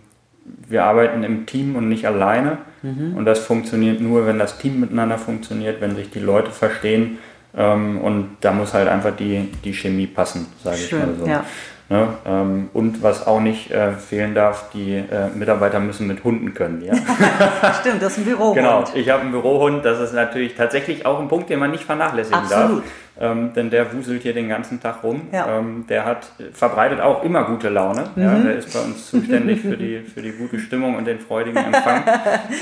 wir 0.67 0.83
arbeiten 0.83 1.23
im 1.23 1.45
Team 1.45 1.75
und 1.75 1.89
nicht 1.89 2.05
alleine. 2.05 2.59
Mhm. 2.83 3.15
Und 3.17 3.25
das 3.25 3.39
funktioniert 3.39 3.99
nur, 4.01 4.27
wenn 4.27 4.37
das 4.37 4.57
Team 4.57 4.79
miteinander 4.79 5.17
funktioniert, 5.17 5.81
wenn 5.81 5.95
sich 5.95 6.11
die 6.11 6.19
Leute 6.19 6.51
verstehen. 6.51 7.17
Ähm, 7.57 7.99
und 7.99 8.37
da 8.41 8.51
muss 8.51 8.73
halt 8.73 8.87
einfach 8.87 9.15
die, 9.15 9.51
die 9.63 9.73
Chemie 9.73 10.07
passen, 10.07 10.47
sage 10.63 10.77
ich 10.77 10.91
mal 10.91 11.15
so. 11.19 11.25
Ja. 11.25 11.43
Ne? 11.87 12.07
Ähm, 12.25 12.69
und 12.73 13.03
was 13.03 13.27
auch 13.27 13.39
nicht 13.39 13.69
äh, 13.69 13.91
fehlen 13.91 14.33
darf, 14.33 14.71
die 14.71 14.95
äh, 14.95 15.27
Mitarbeiter 15.35 15.79
müssen 15.79 16.07
mit 16.07 16.23
Hunden 16.23 16.55
können. 16.55 16.81
Ja? 16.81 16.93
Stimmt, 17.79 18.01
das 18.01 18.13
ist 18.13 18.19
ein 18.19 18.25
Bürohund. 18.25 18.55
Genau, 18.55 18.83
ich 18.95 19.09
habe 19.09 19.21
einen 19.21 19.31
Bürohund. 19.31 19.85
Das 19.85 19.99
ist 19.99 20.13
natürlich 20.13 20.55
tatsächlich 20.55 21.05
auch 21.05 21.19
ein 21.19 21.27
Punkt, 21.27 21.49
den 21.49 21.59
man 21.59 21.69
nicht 21.69 21.83
vernachlässigen 21.83 22.39
Absolut. 22.39 22.83
darf. 22.83 22.91
Ähm, 23.17 23.53
denn 23.53 23.69
der 23.69 23.93
wuselt 23.93 24.23
hier 24.23 24.33
den 24.33 24.49
ganzen 24.49 24.81
Tag 24.81 25.03
rum. 25.03 25.27
Ja. 25.31 25.59
Ähm, 25.59 25.85
der 25.87 26.05
hat, 26.05 26.27
verbreitet 26.53 26.99
auch 26.99 27.23
immer 27.23 27.43
gute 27.45 27.69
Laune. 27.69 28.09
Mhm. 28.15 28.23
Ja, 28.23 28.33
der 28.39 28.55
ist 28.57 28.73
bei 28.73 28.79
uns 28.79 29.09
zuständig 29.09 29.61
für 29.61 29.77
die, 29.77 29.99
für 29.99 30.21
die 30.21 30.31
gute 30.31 30.59
Stimmung 30.59 30.95
und 30.95 31.05
den 31.05 31.19
freudigen 31.19 31.57
Empfang. 31.57 32.03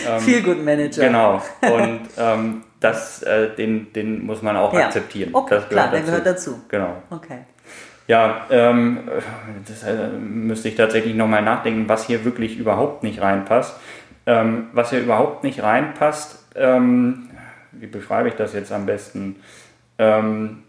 Ähm, 0.06 0.20
Viel 0.20 0.42
gut 0.42 0.64
Manager. 0.64 1.06
Genau. 1.06 1.42
Und 1.62 2.02
ähm, 2.18 2.64
das, 2.80 3.24
äh, 3.24 3.56
den, 3.56 3.94
den 3.94 4.26
muss 4.26 4.42
man 4.42 4.58
auch 4.58 4.74
ja. 4.74 4.86
akzeptieren. 4.86 5.30
Okay, 5.34 5.56
das 5.56 5.70
klar, 5.70 5.86
dazu. 5.86 5.96
der 5.96 6.02
gehört 6.06 6.26
dazu. 6.26 6.62
Genau. 6.68 7.04
Okay. 7.10 7.40
Ja, 8.08 8.48
ähm, 8.50 9.00
das 9.68 9.84
äh, 9.84 10.10
müsste 10.10 10.68
ich 10.68 10.76
tatsächlich 10.76 11.16
nochmal 11.16 11.42
nachdenken, 11.42 11.88
was 11.88 12.06
hier 12.06 12.26
wirklich 12.26 12.58
überhaupt 12.58 13.04
nicht 13.04 13.22
reinpasst. 13.22 13.78
Ähm, 14.26 14.68
was 14.74 14.90
hier 14.90 15.00
überhaupt 15.00 15.44
nicht 15.44 15.62
reinpasst, 15.64 16.46
ähm, 16.56 17.30
wie 17.72 17.88
beschreibe 17.88 18.30
ich 18.30 18.36
das 18.36 18.54
jetzt 18.54 18.72
am 18.72 18.86
besten? 18.86 19.38
Ähm, 19.98 20.64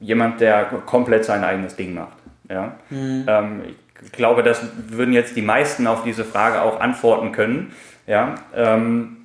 jemand, 0.00 0.40
der 0.40 0.64
komplett 0.86 1.24
sein 1.24 1.44
eigenes 1.44 1.76
Ding 1.76 1.94
macht. 1.94 2.16
Ja? 2.48 2.76
Mhm. 2.90 3.24
Ähm, 3.26 3.62
ich 4.04 4.12
glaube, 4.12 4.42
das 4.42 4.62
würden 4.88 5.14
jetzt 5.14 5.36
die 5.36 5.42
meisten 5.42 5.86
auf 5.86 6.02
diese 6.02 6.24
Frage 6.24 6.62
auch 6.62 6.80
antworten 6.80 7.32
können. 7.32 7.72
Ja? 8.06 8.34
Ähm, 8.54 9.18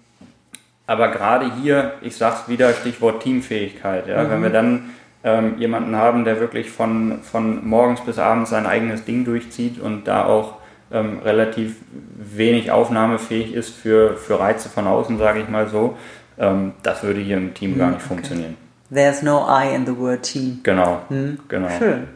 aber 0.85 1.09
gerade 1.09 1.51
hier, 1.61 1.93
ich 2.01 2.15
sage 2.15 2.37
es 2.41 2.49
wieder, 2.49 2.73
Stichwort 2.73 3.21
Teamfähigkeit. 3.21 4.07
Ja? 4.07 4.23
Mhm. 4.23 4.29
Wenn 4.29 4.43
wir 4.43 4.49
dann 4.49 4.89
ähm, 5.23 5.57
jemanden 5.57 5.95
haben, 5.95 6.23
der 6.23 6.39
wirklich 6.39 6.69
von, 6.69 7.19
von 7.21 7.67
morgens 7.67 8.01
bis 8.01 8.19
abends 8.19 8.49
sein 8.49 8.65
eigenes 8.65 9.05
Ding 9.05 9.25
durchzieht 9.25 9.79
und 9.79 10.05
da 10.05 10.25
auch 10.25 10.55
ähm, 10.91 11.19
relativ 11.23 11.77
wenig 12.15 12.71
aufnahmefähig 12.71 13.53
ist 13.53 13.69
für, 13.69 14.15
für 14.15 14.39
Reize 14.39 14.69
von 14.69 14.87
außen, 14.87 15.17
sage 15.17 15.41
ich 15.41 15.49
mal 15.49 15.67
so, 15.67 15.97
ähm, 16.37 16.73
das 16.83 17.03
würde 17.03 17.19
hier 17.19 17.37
im 17.37 17.53
Team 17.53 17.77
gar 17.77 17.87
nicht 17.87 17.99
okay. 17.99 18.07
funktionieren. 18.07 18.57
There's 18.93 19.21
no 19.21 19.45
I 19.49 19.75
in 19.75 19.85
the 19.85 19.97
word 19.97 20.23
team. 20.23 20.61
Genau, 20.63 21.01
hm? 21.09 21.39
genau. 21.47 21.69
Schön. 21.77 22.07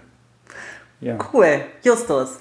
Ja. 1.02 1.18
Cool. 1.34 1.62
Justus, 1.84 2.40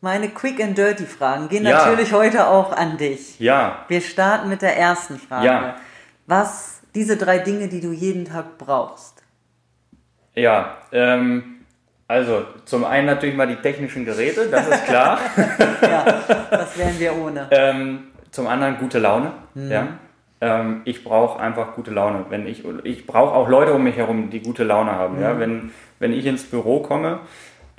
meine 0.00 0.30
Quick 0.30 0.60
and 0.62 0.76
Dirty 0.76 1.04
Fragen 1.04 1.48
gehen 1.48 1.64
ja. 1.64 1.78
natürlich 1.78 2.12
heute 2.12 2.48
auch 2.48 2.72
an 2.72 2.96
dich. 2.96 3.38
Ja. 3.38 3.84
Wir 3.88 4.00
starten 4.00 4.48
mit 4.48 4.62
der 4.62 4.76
ersten 4.76 5.18
Frage. 5.18 5.46
Ja. 5.46 5.76
Was 6.26 6.80
diese 6.94 7.16
drei 7.16 7.38
Dinge, 7.38 7.68
die 7.68 7.80
du 7.80 7.92
jeden 7.92 8.24
Tag 8.24 8.58
brauchst? 8.58 9.15
Ja, 10.36 10.76
ähm, 10.92 11.56
also 12.08 12.44
zum 12.66 12.84
einen 12.84 13.06
natürlich 13.06 13.34
mal 13.34 13.48
die 13.48 13.56
technischen 13.56 14.04
Geräte, 14.04 14.48
das 14.48 14.68
ist 14.68 14.84
klar. 14.84 15.18
ja, 15.82 16.04
das 16.50 16.78
wären 16.78 16.98
wir 17.00 17.16
ohne. 17.16 17.48
ähm, 17.50 18.08
zum 18.30 18.46
anderen 18.46 18.78
gute 18.78 18.98
Laune. 18.98 19.32
Mhm. 19.54 19.70
Ja. 19.70 19.88
Ähm, 20.40 20.82
ich 20.84 21.02
brauche 21.02 21.40
einfach 21.40 21.74
gute 21.74 21.90
Laune. 21.90 22.26
Wenn 22.28 22.46
ich 22.46 22.62
ich 22.84 23.06
brauche 23.06 23.34
auch 23.34 23.48
Leute 23.48 23.72
um 23.72 23.82
mich 23.82 23.96
herum, 23.96 24.30
die 24.30 24.40
gute 24.40 24.62
Laune 24.62 24.92
haben. 24.92 25.16
Mhm. 25.16 25.22
Ja. 25.22 25.38
Wenn, 25.40 25.70
wenn 25.98 26.12
ich 26.12 26.26
ins 26.26 26.44
Büro 26.44 26.80
komme, 26.80 27.20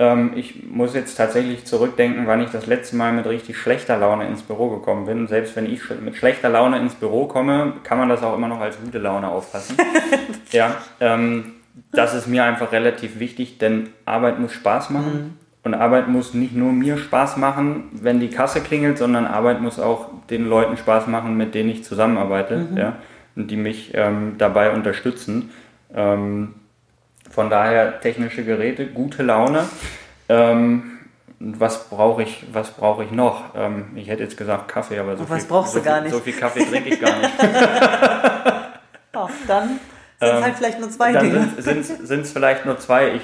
ähm, 0.00 0.32
ich 0.34 0.66
muss 0.66 0.94
jetzt 0.94 1.14
tatsächlich 1.16 1.64
zurückdenken, 1.64 2.26
wann 2.26 2.42
ich 2.42 2.50
das 2.50 2.66
letzte 2.66 2.96
Mal 2.96 3.12
mit 3.12 3.26
richtig 3.26 3.56
schlechter 3.56 3.96
Laune 3.96 4.26
ins 4.26 4.42
Büro 4.42 4.68
gekommen 4.70 5.06
bin. 5.06 5.26
Selbst 5.28 5.56
wenn 5.56 5.72
ich 5.72 5.80
mit 6.00 6.16
schlechter 6.16 6.48
Laune 6.48 6.78
ins 6.78 6.96
Büro 6.96 7.26
komme, 7.26 7.74
kann 7.84 7.98
man 7.98 8.08
das 8.08 8.22
auch 8.22 8.34
immer 8.34 8.48
noch 8.48 8.60
als 8.60 8.78
gute 8.80 8.98
Laune 8.98 9.28
auffassen. 9.28 9.76
ja. 10.52 10.76
Ähm, 11.00 11.54
das 11.92 12.14
ist 12.14 12.26
mir 12.26 12.44
einfach 12.44 12.72
relativ 12.72 13.18
wichtig, 13.18 13.58
denn 13.58 13.90
Arbeit 14.04 14.38
muss 14.38 14.52
Spaß 14.52 14.90
machen. 14.90 15.12
Mhm. 15.12 15.48
Und 15.64 15.74
Arbeit 15.74 16.08
muss 16.08 16.34
nicht 16.34 16.54
nur 16.54 16.72
mir 16.72 16.96
Spaß 16.96 17.36
machen, 17.36 17.90
wenn 17.92 18.20
die 18.20 18.28
Kasse 18.28 18.60
klingelt, 18.60 18.96
sondern 18.96 19.26
Arbeit 19.26 19.60
muss 19.60 19.78
auch 19.78 20.06
den 20.30 20.48
Leuten 20.48 20.76
Spaß 20.76 21.08
machen, 21.08 21.36
mit 21.36 21.54
denen 21.54 21.68
ich 21.68 21.84
zusammenarbeite 21.84 22.56
mhm. 22.56 22.76
ja, 22.76 22.96
und 23.36 23.50
die 23.50 23.56
mich 23.56 23.90
ähm, 23.94 24.36
dabei 24.38 24.70
unterstützen. 24.70 25.50
Ähm, 25.94 26.54
von 27.30 27.50
daher 27.50 28.00
technische 28.00 28.44
Geräte, 28.44 28.86
gute 28.86 29.22
Laune. 29.22 29.64
Ähm, 30.28 30.98
was 31.40 31.88
brauche 31.88 32.22
ich, 32.22 32.46
was 32.52 32.70
brauche 32.70 33.04
ich 33.04 33.10
noch? 33.10 33.54
Ähm, 33.54 33.86
ich 33.94 34.08
hätte 34.08 34.22
jetzt 34.22 34.36
gesagt 34.36 34.68
Kaffee, 34.68 34.98
aber 34.98 35.16
so, 35.16 35.24
viel, 35.24 35.40
so, 35.40 35.64
viel, 35.64 36.10
so 36.10 36.18
viel 36.20 36.32
Kaffee 36.32 36.64
trinke 36.64 36.88
ich 36.88 37.00
gar 37.00 37.18
nicht. 37.18 37.30
Ach, 39.12 39.30
dann 39.46 39.78
Sind 40.20 40.28
ähm, 40.28 40.42
halt 40.42 40.56
vielleicht 40.56 40.80
nur 40.80 40.90
zwei 40.90 41.12
dann 41.12 41.24
Dinge. 41.24 41.48
Sind 41.58 42.22
es 42.22 42.32
vielleicht 42.32 42.66
nur 42.66 42.78
zwei. 42.78 43.14
Ich 43.14 43.22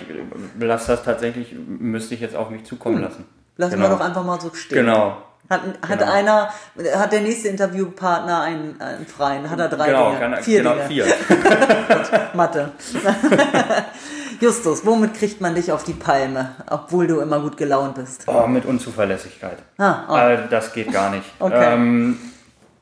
lasse 0.61 0.93
das 0.93 1.03
tatsächlich, 1.03 1.55
müsste 1.67 2.15
ich 2.15 2.21
jetzt 2.21 2.37
auf 2.37 2.51
mich 2.51 2.65
zukommen 2.65 2.97
hm. 2.97 3.03
lassen. 3.03 3.25
Lassen 3.57 3.75
genau. 3.75 3.89
wir 3.89 3.97
doch 3.97 4.01
einfach 4.01 4.25
mal 4.25 4.41
so 4.41 4.53
stehen. 4.55 4.79
Genau. 4.79 5.17
Hat, 5.51 5.61
hat 5.87 5.99
genau. 5.99 6.11
einer, 6.11 6.49
hat 6.97 7.13
der 7.13 7.21
nächste 7.21 7.49
Interviewpartner 7.49 8.41
einen, 8.41 8.81
einen 8.81 9.07
freien? 9.07 9.51
Hat 9.51 9.59
er 9.59 9.69
drei 9.69 9.89
genau, 9.89 10.11
Dinge? 10.11 10.21
Kann, 10.21 10.43
vier 10.43 10.59
genau, 10.63 10.75
Dinge. 10.75 10.87
vier. 10.87 11.07
Mathe. 12.35 12.73
Justus, 14.41 14.87
womit 14.87 15.15
kriegt 15.15 15.41
man 15.41 15.55
dich 15.55 15.71
auf 15.71 15.85
die 15.85 15.93
Palme, 15.93 16.55
obwohl 16.71 17.07
du 17.07 17.21
immer 17.21 17.41
gut 17.41 17.57
gelaunt 17.57 17.97
bist? 17.97 18.25
Oh, 18.27 18.47
mit 18.47 18.65
Unzuverlässigkeit. 18.65 19.59
Ah, 19.79 20.05
oh. 20.09 20.49
das 20.49 20.73
geht 20.73 20.93
gar 20.93 21.11
nicht. 21.11 21.27
Okay. 21.39 21.75
Ähm, 21.75 22.19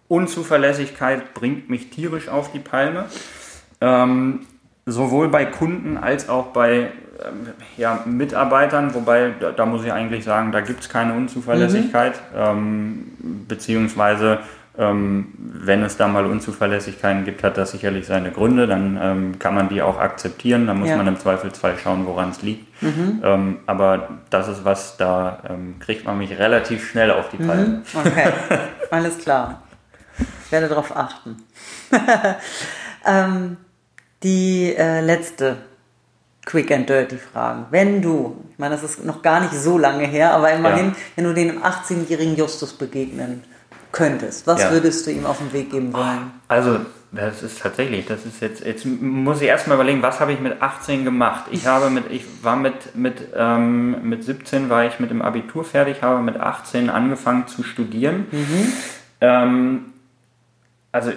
Unzuverlässigkeit 0.09 1.35
bringt 1.35 1.69
mich 1.69 1.91
tierisch 1.91 2.29
auf 2.29 2.53
die 2.53 2.59
Palme. 2.59 3.07
Ähm, 3.83 4.41
sowohl 4.87 5.29
bei 5.29 5.45
Kunden 5.45 5.97
als 5.97 6.29
auch 6.29 6.47
bei 6.47 6.89
ähm, 7.25 7.49
ja, 7.77 8.01
Mitarbeitern, 8.05 8.95
wobei 8.95 9.33
da, 9.39 9.51
da, 9.51 9.67
muss 9.67 9.85
ich 9.85 9.93
eigentlich 9.93 10.25
sagen, 10.25 10.53
da 10.53 10.61
gibt 10.61 10.81
es 10.81 10.89
keine 10.89 11.15
Unzuverlässigkeit, 11.15 12.15
mhm. 12.33 12.39
ähm, 12.39 13.13
beziehungsweise 13.49 14.39
ähm, 14.79 15.29
wenn 15.37 15.83
es 15.83 15.97
da 15.97 16.09
mal 16.09 16.25
Unzuverlässigkeiten 16.27 17.25
gibt, 17.25 17.43
hat 17.45 17.59
das 17.59 17.73
sicherlich 17.73 18.07
seine 18.07 18.31
Gründe, 18.31 18.67
dann 18.67 18.99
ähm, 19.01 19.39
kann 19.39 19.55
man 19.55 19.69
die 19.69 19.83
auch 19.83 19.99
akzeptieren, 19.99 20.67
dann 20.67 20.79
muss 20.79 20.89
ja. 20.89 20.97
man 20.97 21.09
im 21.09 21.19
Zweifelsfall 21.19 21.77
schauen, 21.83 22.07
woran 22.07 22.31
es 22.31 22.41
liegt. 22.43 22.83
Mhm. 22.83 23.21
Ähm, 23.23 23.59
aber 23.67 24.09
das 24.31 24.49
ist 24.49 24.65
was, 24.65 24.97
da 24.97 25.43
kriegt 25.81 26.07
man 26.07 26.19
mich 26.19 26.39
relativ 26.39 26.89
schnell 26.89 27.11
auf 27.11 27.29
die 27.29 27.37
Palme. 27.37 27.67
Mhm. 27.67 27.83
Okay, 27.93 28.29
alles 28.91 29.19
klar. 29.19 29.63
Ich 30.47 30.53
werde 30.53 30.69
darauf 30.69 30.97
achten. 30.97 31.37
die 34.23 34.75
äh, 34.77 35.01
letzte 35.01 35.57
Quick 36.45 36.73
and 36.73 36.89
Dirty 36.89 37.17
Fragen. 37.17 37.67
Wenn 37.71 38.03
du, 38.03 38.37
ich 38.51 38.59
meine, 38.59 38.75
das 38.75 38.83
ist 38.83 39.05
noch 39.05 39.23
gar 39.23 39.41
nicht 39.41 39.55
so 39.55 39.79
lange 39.79 40.07
her, 40.07 40.35
aber 40.35 40.53
immerhin, 40.53 40.89
ja. 40.89 40.97
wenn 41.17 41.25
du 41.25 41.35
dem 41.35 41.63
18-jährigen 41.63 42.37
Justus 42.37 42.73
begegnen 42.73 43.45
könntest, 43.93 44.47
was 44.47 44.63
ja. 44.63 44.71
würdest 44.73 45.07
du 45.07 45.13
ihm 45.13 45.27
auf 45.27 45.39
den 45.39 45.53
Weg 45.53 45.71
geben 45.71 45.93
wollen? 45.93 46.33
Also, 46.49 46.81
das 47.13 47.43
ist 47.43 47.61
tatsächlich, 47.61 48.07
das 48.07 48.25
ist 48.25 48.41
jetzt, 48.41 48.65
jetzt 48.65 48.87
muss 48.87 49.41
ich 49.43 49.49
erstmal 49.49 49.77
überlegen, 49.77 50.03
was 50.03 50.19
habe 50.19 50.33
ich 50.33 50.41
mit 50.41 50.63
18 50.63 51.05
gemacht? 51.05 51.45
Ich 51.51 51.67
habe 51.67 51.91
mit, 51.91 52.11
ich 52.11 52.25
war 52.43 52.57
mit, 52.57 52.97
mit, 52.97 53.29
ähm, 53.37 54.09
mit 54.09 54.25
17 54.25 54.71
war 54.71 54.87
ich 54.87 54.99
mit 54.99 55.11
dem 55.11 55.21
Abitur 55.23 55.65
fertig, 55.65 56.03
habe 56.03 56.23
mit 56.23 56.41
18 56.41 56.89
angefangen 56.89 57.47
zu 57.47 57.63
studieren. 57.63 58.27
Mhm. 58.31 58.73
Ähm, 59.21 59.92
also 60.93 61.11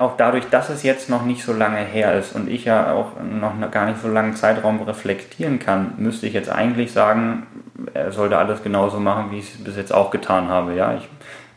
auch 0.00 0.16
dadurch, 0.16 0.46
dass 0.46 0.70
es 0.70 0.82
jetzt 0.82 1.08
noch 1.08 1.24
nicht 1.24 1.44
so 1.44 1.52
lange 1.52 1.78
her 1.78 2.18
ist 2.18 2.34
und 2.34 2.50
ich 2.50 2.64
ja 2.64 2.92
auch 2.92 3.12
noch 3.22 3.70
gar 3.70 3.86
nicht 3.86 4.02
so 4.02 4.08
langen 4.08 4.34
Zeitraum 4.34 4.82
reflektieren 4.82 5.60
kann, 5.60 5.94
müsste 5.98 6.26
ich 6.26 6.34
jetzt 6.34 6.50
eigentlich 6.50 6.92
sagen, 6.92 7.46
er 7.94 8.10
sollte 8.10 8.36
alles 8.38 8.64
genauso 8.64 8.98
machen, 8.98 9.30
wie 9.30 9.38
ich 9.38 9.54
es 9.54 9.64
bis 9.64 9.76
jetzt 9.76 9.94
auch 9.94 10.10
getan 10.10 10.48
habe. 10.48 10.74
Ja, 10.74 10.94
ich 10.94 11.08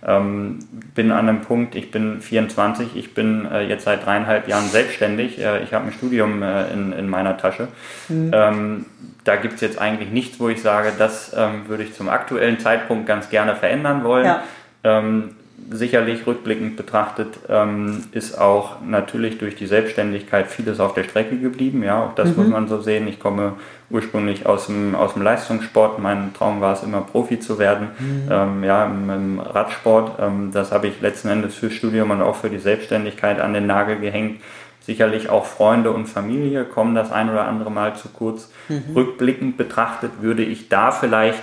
ähm, 0.05 0.59
bin 0.93 1.12
an 1.12 1.27
einem 1.27 1.41
Punkt, 1.41 1.73
ich 1.73 1.89
bin 1.89 2.21
24, 2.21 2.95
ich 2.95 3.15
bin 3.15 3.47
äh, 3.51 3.63
jetzt 3.63 3.86
seit 3.86 4.05
dreieinhalb 4.05 4.47
Jahren 4.47 4.67
selbstständig, 4.67 5.39
äh, 5.39 5.63
ich 5.63 5.73
habe 5.73 5.88
ein 5.88 5.93
Studium 5.93 6.43
äh, 6.43 6.71
in, 6.71 6.93
in 6.93 7.09
meiner 7.09 7.38
Tasche. 7.38 7.69
Mhm. 8.07 8.31
Ähm, 8.33 8.86
da 9.23 9.36
gibt 9.38 9.55
es 9.55 9.62
jetzt 9.62 9.79
eigentlich 9.79 10.12
nichts, 10.12 10.39
wo 10.39 10.49
ich 10.49 10.62
sage, 10.62 10.91
das 10.97 11.33
ähm, 11.36 11.67
würde 11.67 11.83
ich 11.83 11.93
zum 11.95 12.09
aktuellen 12.09 12.59
Zeitpunkt 12.59 13.07
ganz 13.07 13.29
gerne 13.29 13.55
verändern 13.55 14.03
wollen. 14.03 14.25
Ja. 14.25 14.43
Ähm, 14.83 15.36
sicherlich 15.71 16.26
rückblickend 16.26 16.76
betrachtet 16.78 17.39
ähm, 17.49 18.04
ist 18.12 18.38
auch 18.38 18.82
natürlich 18.82 19.38
durch 19.38 19.56
die 19.56 19.67
Selbstständigkeit 19.67 20.47
vieles 20.47 20.80
auf 20.80 20.93
der 20.93 21.04
Strecke 21.04 21.38
geblieben. 21.38 21.84
Ja, 21.84 22.04
auch 22.04 22.15
das 22.15 22.30
mhm. 22.30 22.36
muss 22.38 22.47
man 22.47 22.67
so 22.67 22.82
sehen. 22.82 23.08
Ich 23.08 23.19
komme 23.19 23.54
ursprünglich 23.89 24.45
aus 24.45 24.67
dem, 24.67 24.95
aus 24.95 25.13
dem 25.13 25.21
Leistungssport. 25.21 25.99
Mein 25.99 26.34
Traum 26.34 26.62
war 26.62 26.73
es 26.73 26.84
immer, 26.84 27.02
Profi 27.02 27.39
zu 27.39 27.60
werden. 27.60 27.89
Mhm. 27.99 28.30
Ähm, 28.30 28.63
ja, 28.63 28.86
im, 28.86 29.10
im 29.10 29.39
Radsport. 29.39 30.19
Ähm, 30.19 30.52
das 30.52 30.71
habe 30.71 30.88
ich 30.88 31.02
letzten 31.02 31.30
Endes 31.30 31.56
fürs 31.56 31.73
Studium 31.73 32.12
und 32.12 32.21
auch 32.21 32.36
für 32.36 32.49
die 32.49 32.60
Selbstständigkeit 32.60 33.39
an 33.39 33.54
den 33.54 33.67
Nagel 33.67 33.99
gehängt. 33.99 34.41
Sicherlich 34.82 35.30
auch 35.30 35.45
Freunde 35.45 35.91
und 35.91 36.08
Familie 36.08 36.65
kommen 36.65 36.93
das 36.93 37.12
ein 37.12 37.30
oder 37.30 37.47
andere 37.47 37.71
Mal 37.71 37.95
zu 37.95 38.10
kurz. 38.10 38.52
Mhm. 38.67 38.84
Rückblickend 38.95 39.58
betrachtet 39.58 40.12
würde 40.21 40.43
ich 40.43 40.67
da 40.67 40.91
vielleicht 40.91 41.41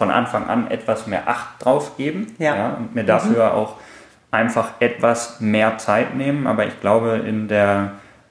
von 0.00 0.10
Anfang 0.10 0.48
an 0.48 0.70
etwas 0.70 1.06
mehr 1.06 1.28
Acht 1.28 1.62
drauf 1.62 1.98
geben 1.98 2.34
ja. 2.38 2.56
ja 2.56 2.68
und 2.70 2.94
mir 2.94 3.04
dafür 3.04 3.50
mhm. 3.50 3.58
auch 3.58 3.76
einfach 4.30 4.70
etwas 4.80 5.40
mehr 5.40 5.76
Zeit 5.76 6.14
nehmen. 6.14 6.46
Aber 6.46 6.66
ich 6.66 6.80
glaube, 6.80 7.22
in 7.26 7.48
der, 7.48 7.90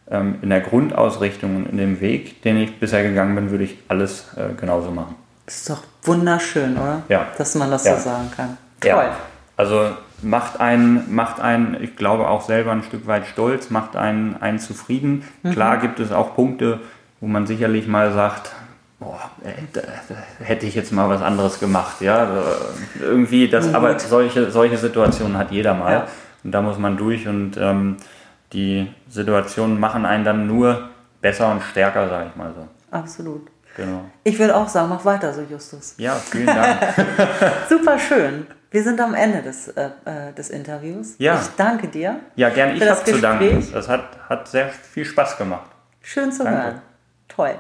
ähm, 0.10 0.40
in 0.42 0.50
der 0.50 0.62
Grundausrichtung 0.62 1.58
und 1.58 1.66
in 1.68 1.78
dem 1.78 2.02
Weg, 2.02 2.42
den 2.42 2.58
ich 2.58 2.80
bisher 2.80 3.04
gegangen 3.04 3.36
bin, 3.36 3.52
würde 3.52 3.66
ich 3.66 3.78
alles 3.88 4.36
äh, 4.36 4.56
genauso 4.60 4.90
machen. 4.90 5.14
Das 5.46 5.58
ist 5.58 5.70
doch 5.70 5.84
wunderschön, 6.02 6.76
oder? 6.76 7.04
Ja. 7.08 7.28
Dass 7.38 7.54
man 7.54 7.70
das 7.70 7.86
ja. 7.86 7.98
so 7.98 8.02
sagen 8.02 8.32
kann. 8.36 8.58
Toll. 8.80 8.90
Ja. 8.90 9.12
Also 9.56 9.92
macht 10.24 10.60
einen, 10.60 11.14
macht 11.14 11.40
einen, 11.40 11.78
ich 11.84 11.96
glaube 11.96 12.30
auch 12.30 12.42
selber 12.42 12.72
ein 12.72 12.82
Stück 12.82 13.06
weit 13.06 13.28
stolz, 13.28 13.70
macht 13.70 13.96
einen, 13.96 14.42
einen 14.42 14.58
zufrieden. 14.58 15.24
Mhm. 15.44 15.52
Klar 15.52 15.78
gibt 15.78 16.00
es 16.00 16.12
auch 16.12 16.34
Punkte, 16.34 16.80
wo 17.22 17.28
man 17.28 17.46
sicherlich 17.46 17.88
mal 17.88 18.12
sagt, 18.12 18.54
boah, 19.00 19.32
da, 19.74 19.82
da 19.82 20.16
hätte 20.46 20.66
ich 20.66 20.76
jetzt 20.76 20.92
mal 20.92 21.10
was 21.10 21.22
anderes 21.22 21.60
gemacht, 21.60 22.02
ja. 22.02 22.28
Irgendwie 23.00 23.48
das, 23.48 23.68
mhm. 23.68 23.76
aber 23.76 24.00
solche, 24.00 24.52
solche 24.52 24.78
Situationen 24.78 25.38
hat 25.38 25.52
jeder 25.52 25.74
mal. 25.74 25.92
Ja. 25.92 26.08
Und 26.44 26.52
da 26.52 26.62
muss 26.62 26.78
man 26.78 26.98
durch 26.98 27.28
und 27.28 27.58
ähm, 27.58 27.98
die 28.54 28.92
Situationen 29.10 29.80
machen 29.80 30.06
einen 30.06 30.24
dann 30.24 30.48
nur 30.48 30.90
besser 31.22 31.52
und 31.52 31.62
stärker, 31.62 32.10
sage 32.10 32.30
ich 32.30 32.36
mal 32.36 32.54
so. 32.56 32.68
Absolut. 32.92 33.48
Genau. 33.76 34.06
Ich 34.24 34.38
würde 34.40 34.56
auch 34.56 34.68
sagen, 34.68 34.90
mach 34.90 35.06
weiter 35.06 35.34
so, 35.34 35.42
Justus. 35.42 35.96
Ja, 35.98 36.16
vielen 36.16 36.48
Dank. 36.48 36.80
Super 37.70 38.00
schön. 38.00 38.48
Wir 38.72 38.84
sind 38.84 39.00
am 39.02 39.14
Ende 39.14 39.42
des, 39.42 39.70
äh, 39.70 39.90
äh, 40.06 40.34
des 40.34 40.50
Interviews. 40.50 41.16
Ja. 41.18 41.40
Ich 41.42 41.48
danke 41.56 41.88
dir. 41.88 42.20
Ja, 42.36 42.50
gerne. 42.50 42.74
Ich 42.74 42.88
habe 42.88 43.04
zu 43.04 43.20
danken. 43.20 43.68
Das 43.72 43.88
hat, 43.88 44.04
hat 44.28 44.48
sehr 44.48 44.70
viel 44.70 45.06
Spaß 45.06 45.38
gemacht. 45.38 45.72
Schön 46.02 46.32
zu 46.32 46.44
danke. 46.44 46.64
hören. 46.64 46.82
Toll. 47.40 47.56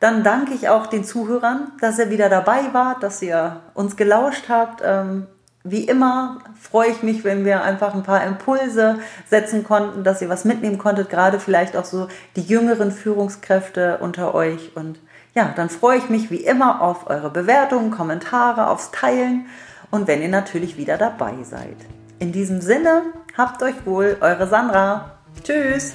Dann 0.00 0.24
danke 0.24 0.52
ich 0.52 0.68
auch 0.68 0.88
den 0.88 1.04
Zuhörern, 1.04 1.70
dass 1.80 1.96
ihr 2.00 2.10
wieder 2.10 2.28
dabei 2.28 2.72
wart, 2.72 3.04
dass 3.04 3.22
ihr 3.22 3.60
uns 3.72 3.96
gelauscht 3.96 4.48
habt. 4.48 4.82
Ähm, 4.84 5.28
wie 5.62 5.84
immer 5.84 6.38
freue 6.60 6.90
ich 6.90 7.04
mich, 7.04 7.22
wenn 7.22 7.44
wir 7.44 7.62
einfach 7.62 7.94
ein 7.94 8.02
paar 8.02 8.24
Impulse 8.24 8.98
setzen 9.30 9.62
konnten, 9.62 10.02
dass 10.02 10.22
ihr 10.22 10.28
was 10.28 10.44
mitnehmen 10.44 10.76
konntet, 10.76 11.08
gerade 11.08 11.38
vielleicht 11.38 11.76
auch 11.76 11.84
so 11.84 12.08
die 12.34 12.40
jüngeren 12.40 12.90
Führungskräfte 12.90 13.98
unter 13.98 14.34
euch. 14.34 14.72
Und 14.74 14.98
ja, 15.36 15.52
dann 15.54 15.68
freue 15.68 15.98
ich 15.98 16.10
mich 16.10 16.32
wie 16.32 16.42
immer 16.42 16.82
auf 16.82 17.08
eure 17.08 17.30
Bewertungen, 17.30 17.92
Kommentare, 17.92 18.66
aufs 18.66 18.90
Teilen 18.90 19.46
und 19.92 20.08
wenn 20.08 20.20
ihr 20.20 20.30
natürlich 20.30 20.76
wieder 20.76 20.98
dabei 20.98 21.34
seid. 21.44 21.76
In 22.18 22.32
diesem 22.32 22.60
Sinne, 22.60 23.02
habt 23.38 23.62
euch 23.62 23.86
wohl, 23.86 24.16
eure 24.20 24.48
Sandra. 24.48 25.12
Tschüss. 25.44 25.94